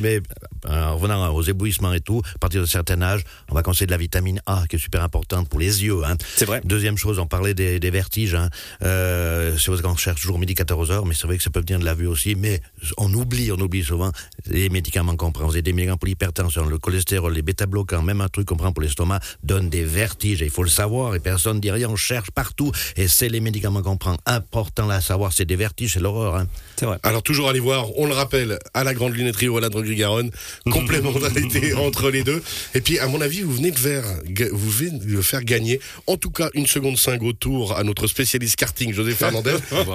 Mais 0.00 0.20
en 0.66 0.96
revenant 0.96 1.34
aux 1.34 1.42
éblouissements 1.42 1.92
et 1.92 2.00
tout, 2.00 2.22
à 2.34 2.38
partir 2.38 2.60
de 2.60 2.66
certain 2.66 3.02
âge, 3.02 3.24
on 3.50 3.54
va 3.54 3.62
conseiller 3.62 3.86
de 3.86 3.90
la 3.90 3.96
vitamine 3.96 4.40
A, 4.46 4.64
qui 4.68 4.76
est 4.76 4.78
super 4.78 5.02
importante 5.02 5.48
pour 5.48 5.58
les 5.58 5.84
yeux. 5.84 6.04
Hein. 6.04 6.16
C'est 6.36 6.44
vrai. 6.44 6.60
Deuxième 6.64 6.96
chose, 6.96 7.18
on 7.18 7.26
parlait 7.26 7.54
des, 7.54 7.80
des 7.80 7.90
vertiges. 7.90 8.34
Hein. 8.34 8.48
Euh, 8.82 9.45
c'est 9.58 9.70
vrai 9.70 9.82
qu'on 9.82 9.96
cherche 9.96 10.20
toujours 10.20 10.38
midi 10.38 10.54
14 10.54 10.90
heures, 10.90 11.06
mais 11.06 11.14
c'est 11.14 11.26
vrai 11.26 11.36
que 11.36 11.42
ça 11.42 11.50
peut 11.50 11.60
venir 11.60 11.78
de 11.78 11.84
la 11.84 11.94
vue 11.94 12.06
aussi. 12.06 12.34
Mais 12.34 12.60
on 12.98 13.12
oublie, 13.12 13.50
on 13.52 13.58
oublie 13.60 13.84
souvent 13.84 14.10
les 14.46 14.68
médicaments 14.68 15.16
qu'on 15.16 15.32
prend. 15.32 15.44
Vous 15.44 15.52
avez 15.52 15.62
des 15.62 15.72
médicaments 15.72 15.96
pour 15.96 16.08
l'hypertension, 16.08 16.64
le 16.66 16.78
cholestérol, 16.78 17.32
les 17.32 17.42
bêta-bloquants, 17.42 18.02
même 18.02 18.20
un 18.20 18.28
truc 18.28 18.48
qu'on 18.48 18.56
prend 18.56 18.72
pour 18.72 18.82
l'estomac, 18.82 19.20
donne 19.42 19.68
des 19.68 19.84
vertiges. 19.84 20.42
Et 20.42 20.46
il 20.46 20.50
faut 20.50 20.62
le 20.62 20.68
savoir, 20.68 21.14
et 21.14 21.20
personne 21.20 21.56
ne 21.56 21.60
dit 21.60 21.70
rien, 21.70 21.88
on 21.88 21.96
cherche 21.96 22.30
partout. 22.30 22.72
Et 22.96 23.08
c'est 23.08 23.28
les 23.28 23.40
médicaments 23.40 23.82
qu'on 23.82 23.96
prend. 23.96 24.16
Important 24.26 24.88
à 24.90 25.00
savoir, 25.00 25.32
c'est 25.32 25.44
des 25.44 25.56
vertiges, 25.56 25.94
c'est 25.94 26.00
l'horreur. 26.00 26.36
Hein. 26.36 26.46
C'est 26.76 26.86
vrai. 26.86 26.98
Alors 27.02 27.22
toujours 27.22 27.48
aller 27.48 27.60
voir, 27.60 27.86
on 27.98 28.06
le 28.06 28.14
rappelle, 28.14 28.58
à 28.74 28.84
la 28.84 28.94
Grande 28.94 29.14
Lunetterie 29.14 29.48
ou 29.48 29.56
à 29.56 29.60
la 29.60 29.68
Droguerie-Garonne, 29.68 30.30
complémentarité 30.70 31.74
entre 31.74 32.10
les 32.10 32.24
deux. 32.24 32.42
Et 32.74 32.80
puis, 32.80 32.98
à 32.98 33.06
mon 33.06 33.20
avis, 33.20 33.42
vous 33.42 33.54
venez 33.54 33.70
de 33.70 33.78
faire, 33.78 34.04
vous 34.52 34.70
venez 34.70 34.98
de 34.98 35.20
faire 35.20 35.42
gagner, 35.42 35.80
en 36.06 36.16
tout 36.16 36.30
cas, 36.30 36.50
une 36.54 36.66
seconde 36.66 36.98
5 36.98 37.22
au 37.22 37.32
tour 37.32 37.76
à 37.76 37.84
notre 37.84 38.06
spécialiste 38.06 38.56
karting, 38.56 38.92
José 38.92 39.12
Fernandez, 39.12 39.45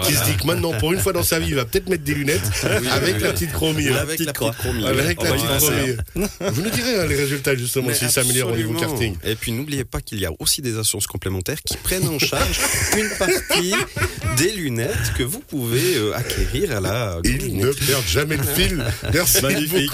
qui 0.03 0.13
se 0.13 0.23
dit 0.25 0.37
que 0.37 0.47
maintenant, 0.47 0.73
pour 0.73 0.93
une 0.93 0.99
fois 0.99 1.13
dans 1.13 1.23
sa 1.23 1.39
vie, 1.39 1.49
il 1.49 1.55
va 1.55 1.65
peut-être 1.65 1.89
mettre 1.89 2.03
des 2.03 2.13
lunettes 2.13 2.41
avec 2.91 3.21
la 3.21 3.33
petite 3.33 3.51
chromie. 3.51 3.87
Avec 3.87 4.19
la 4.19 4.33
petite 4.33 4.33
chromie. 4.33 4.85
Avec 4.85 5.21
la 5.21 5.31
petite 5.31 5.47
chromie. 5.47 6.31
Vous 6.53 6.61
nous 6.61 6.69
direz 6.69 6.99
hein, 6.99 7.05
les 7.07 7.15
résultats, 7.15 7.55
justement, 7.55 7.93
si 7.93 8.09
ça 8.09 8.21
améliore 8.21 8.51
au 8.51 8.55
niveau 8.55 8.73
karting. 8.73 9.15
Et 9.23 9.35
puis, 9.35 9.51
n'oubliez 9.51 9.83
pas 9.83 10.01
qu'il 10.01 10.19
y 10.19 10.25
a 10.25 10.31
aussi 10.39 10.61
des 10.61 10.77
assurances 10.77 11.07
complémentaires 11.07 11.61
qui 11.63 11.77
prennent 11.77 12.07
en 12.07 12.19
charge 12.19 12.59
une 12.97 13.09
partie 13.17 13.73
des 14.37 14.51
lunettes 14.53 15.13
que 15.17 15.23
vous 15.23 15.39
pouvez 15.39 15.95
euh, 15.95 16.15
acquérir 16.15 16.77
à 16.77 16.79
la. 16.79 17.19
Il 17.23 17.57
ne 17.57 17.71
perd 17.71 18.05
jamais 18.07 18.37
le 18.37 18.43
fil. 18.43 18.83
Merci 19.13 19.41
Magnifique. 19.41 19.91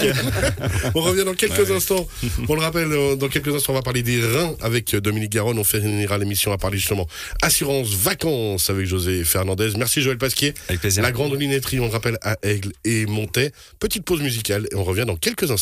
on 0.96 1.02
revient 1.02 1.24
dans 1.26 1.34
quelques 1.34 1.72
instants. 1.72 2.08
On 2.48 2.56
le 2.56 2.62
rappelle, 2.62 2.92
euh, 2.92 3.16
dans 3.16 3.28
quelques 3.28 3.54
instants, 3.54 3.74
on 3.74 3.76
va 3.76 3.82
parler 3.82 4.04
des 4.04 4.22
reins 4.22 4.56
avec 4.62 4.94
euh, 4.94 5.02
Dominique 5.02 5.32
Garonne. 5.32 5.60
On 5.60 5.64
finira 5.64 6.18
l'émission 6.18 6.52
à 6.52 6.58
parler 6.58 6.78
justement 6.78 7.08
assurance 7.42 7.90
vacances 7.90 8.70
avec 8.70 8.86
José 8.86 9.24
Fernandez. 9.38 9.74
Merci 9.78 10.02
Joël 10.02 10.18
Pasquier. 10.18 10.56
Avec 10.68 10.82
plaisir. 10.82 11.04
La 11.04 11.12
grande 11.12 11.40
lunetterie, 11.40 11.80
on 11.80 11.86
le 11.86 11.92
rappelle, 11.92 12.18
à 12.24 12.38
Aigle 12.42 12.72
et 12.84 13.06
Montet. 13.06 13.52
Petite 13.80 14.04
pause 14.04 14.22
musicale 14.22 14.68
et 14.72 14.76
on 14.76 14.84
revient 14.84 15.06
dans 15.06 15.16
quelques 15.16 15.52
instants. 15.52 15.58